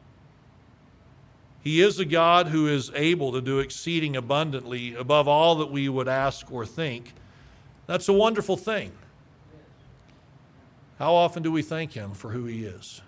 He 1.61 1.81
is 1.81 1.99
a 1.99 2.05
God 2.05 2.47
who 2.47 2.67
is 2.67 2.91
able 2.95 3.33
to 3.33 3.41
do 3.41 3.59
exceeding 3.59 4.17
abundantly 4.17 4.95
above 4.95 5.29
all 5.29 5.57
that 5.57 5.71
we 5.71 5.89
would 5.89 6.09
ask 6.09 6.51
or 6.51 6.65
think. 6.65 7.13
That's 7.87 8.09
a 8.09 8.13
wonderful 8.13 8.57
thing. 8.57 8.93
How 10.99 11.15
often 11.15 11.43
do 11.43 11.53
we 11.53 11.63
thank 11.63 11.93
Him 11.93 12.13
for 12.13 12.31
who 12.31 12.45
He 12.47 12.65
is? 12.65 13.03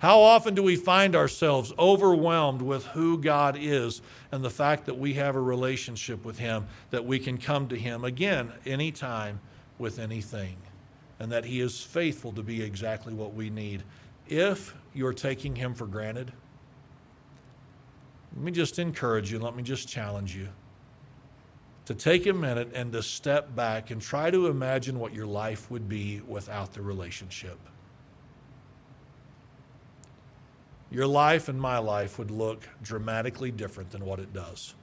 How 0.00 0.20
often 0.20 0.54
do 0.54 0.62
we 0.62 0.76
find 0.76 1.14
ourselves 1.14 1.74
overwhelmed 1.78 2.62
with 2.62 2.86
who 2.86 3.18
God 3.18 3.56
is 3.60 4.00
and 4.32 4.42
the 4.42 4.48
fact 4.48 4.86
that 4.86 4.98
we 4.98 5.12
have 5.14 5.36
a 5.36 5.40
relationship 5.40 6.24
with 6.24 6.38
Him, 6.38 6.66
that 6.88 7.04
we 7.04 7.18
can 7.18 7.36
come 7.36 7.68
to 7.68 7.76
Him 7.76 8.02
again 8.02 8.50
anytime 8.64 9.40
with 9.78 9.98
anything, 9.98 10.56
and 11.18 11.30
that 11.30 11.44
He 11.44 11.60
is 11.60 11.82
faithful 11.82 12.32
to 12.32 12.42
be 12.42 12.62
exactly 12.62 13.12
what 13.12 13.34
we 13.34 13.50
need? 13.50 13.82
If 14.26 14.74
you're 14.94 15.12
taking 15.12 15.56
Him 15.56 15.74
for 15.74 15.86
granted, 15.86 16.32
let 18.34 18.42
me 18.42 18.52
just 18.52 18.78
encourage 18.78 19.30
you, 19.30 19.38
let 19.38 19.54
me 19.54 19.62
just 19.62 19.86
challenge 19.86 20.34
you 20.34 20.48
to 21.84 21.94
take 21.94 22.24
a 22.26 22.32
minute 22.32 22.70
and 22.74 22.90
to 22.92 23.02
step 23.02 23.54
back 23.54 23.90
and 23.90 24.00
try 24.00 24.30
to 24.30 24.46
imagine 24.46 24.98
what 24.98 25.12
your 25.12 25.26
life 25.26 25.70
would 25.70 25.90
be 25.90 26.22
without 26.26 26.72
the 26.72 26.80
relationship. 26.80 27.58
Your 30.90 31.06
life 31.06 31.48
and 31.48 31.60
my 31.60 31.78
life 31.78 32.18
would 32.18 32.30
look 32.30 32.68
dramatically 32.82 33.50
different 33.50 33.90
than 33.90 34.04
what 34.04 34.18
it 34.18 34.32
does. 34.32 34.74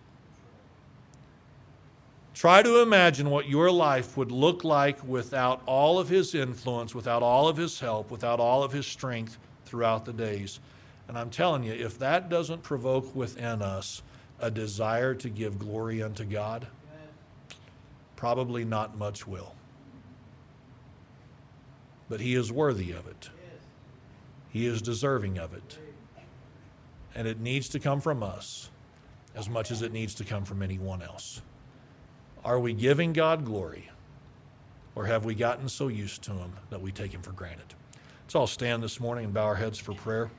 Try 2.33 2.61
to 2.61 2.81
imagine 2.81 3.29
what 3.29 3.49
your 3.49 3.71
life 3.71 4.15
would 4.15 4.31
look 4.31 4.63
like 4.63 5.03
without 5.03 5.61
all 5.65 5.99
of 5.99 6.07
His 6.07 6.35
influence, 6.35 6.93
without 6.93 7.23
all 7.23 7.47
of 7.47 7.57
His 7.57 7.79
help, 7.79 8.11
without 8.11 8.39
all 8.39 8.63
of 8.63 8.71
His 8.71 8.85
strength 8.85 9.37
throughout 9.65 10.05
the 10.05 10.13
days. 10.13 10.59
And 11.07 11.17
I'm 11.17 11.29
telling 11.29 11.63
you, 11.63 11.73
if 11.73 11.97
that 11.99 12.29
doesn't 12.29 12.63
provoke 12.63 13.13
within 13.15 13.61
us 13.61 14.03
a 14.39 14.51
desire 14.51 15.15
to 15.15 15.29
give 15.29 15.57
glory 15.57 16.01
unto 16.03 16.23
God, 16.23 16.67
probably 18.15 18.63
not 18.63 18.97
much 18.97 19.27
will. 19.27 19.55
But 22.07 22.21
He 22.21 22.35
is 22.35 22.51
worthy 22.51 22.91
of 22.91 23.07
it, 23.07 23.29
He 24.49 24.67
is 24.67 24.81
deserving 24.81 25.37
of 25.39 25.53
it 25.53 25.79
and 27.15 27.27
it 27.27 27.39
needs 27.39 27.69
to 27.69 27.79
come 27.79 28.01
from 28.01 28.23
us 28.23 28.69
as 29.35 29.49
much 29.49 29.71
as 29.71 29.81
it 29.81 29.91
needs 29.91 30.15
to 30.15 30.23
come 30.23 30.45
from 30.45 30.61
anyone 30.61 31.01
else. 31.01 31.41
Are 32.43 32.59
we 32.59 32.73
giving 32.73 33.13
God 33.13 33.45
glory, 33.45 33.89
or 34.95 35.05
have 35.05 35.25
we 35.25 35.35
gotten 35.35 35.69
so 35.69 35.87
used 35.89 36.23
to 36.23 36.31
Him 36.31 36.53
that 36.69 36.81
we 36.81 36.91
take 36.91 37.13
Him 37.13 37.21
for 37.21 37.31
granted? 37.31 37.73
Let's 38.23 38.35
all 38.35 38.47
stand 38.47 38.83
this 38.83 38.99
morning 38.99 39.25
and 39.25 39.33
bow 39.33 39.45
our 39.45 39.55
heads 39.55 39.77
for 39.77 39.93
prayer. 39.93 40.29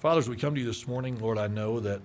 Fathers, 0.00 0.28
we 0.28 0.36
come 0.36 0.54
to 0.54 0.60
you 0.60 0.66
this 0.66 0.86
morning, 0.86 1.18
Lord, 1.18 1.38
I 1.38 1.48
know 1.48 1.80
that 1.80 2.02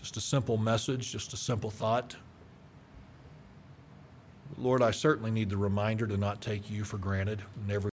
just 0.00 0.16
a 0.16 0.20
simple 0.20 0.56
message, 0.56 1.12
just 1.12 1.32
a 1.32 1.36
simple 1.36 1.70
thought. 1.70 2.16
Lord, 4.56 4.82
I 4.82 4.90
certainly 4.90 5.30
need 5.30 5.50
the 5.50 5.56
reminder 5.56 6.06
to 6.06 6.16
not 6.16 6.40
take 6.40 6.70
you 6.70 6.84
for 6.84 6.98
granted 6.98 7.42
in 7.60 7.66